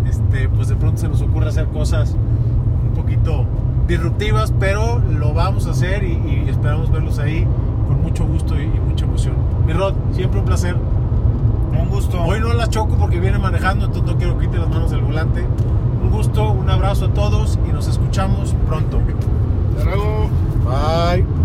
este, 0.07 0.47
pues 0.49 0.67
de 0.67 0.75
pronto 0.75 1.01
se 1.01 1.07
nos 1.07 1.21
ocurre 1.21 1.49
hacer 1.49 1.65
cosas 1.67 2.15
un 2.87 2.93
poquito 2.93 3.45
disruptivas, 3.87 4.53
pero 4.59 4.99
lo 4.99 5.33
vamos 5.33 5.67
a 5.67 5.71
hacer 5.71 6.03
y, 6.03 6.13
y 6.13 6.49
esperamos 6.49 6.91
verlos 6.91 7.19
ahí 7.19 7.47
con 7.87 8.01
mucho 8.01 8.25
gusto 8.25 8.59
y, 8.59 8.63
y 8.63 8.79
mucha 8.79 9.05
emoción. 9.05 9.35
Mi 9.65 9.73
Rod, 9.73 9.93
siempre 10.11 10.39
un 10.39 10.45
placer. 10.45 10.75
Un 10.75 11.89
gusto. 11.89 12.21
Hoy 12.23 12.39
no 12.39 12.53
la 12.53 12.67
choco 12.67 12.95
porque 12.95 13.19
viene 13.19 13.37
manejando, 13.37 13.85
entonces 13.85 14.11
no 14.11 14.17
quiero 14.17 14.37
que 14.37 14.47
quite 14.47 14.57
las 14.59 14.69
manos 14.69 14.91
del 14.91 15.01
volante. 15.01 15.45
Un 16.01 16.09
gusto, 16.11 16.51
un 16.51 16.69
abrazo 16.69 17.05
a 17.05 17.09
todos 17.09 17.59
y 17.67 17.71
nos 17.71 17.87
escuchamos 17.87 18.55
pronto. 18.67 19.01
Hasta 19.77 19.83
luego. 19.85 20.29
Bye. 20.65 21.44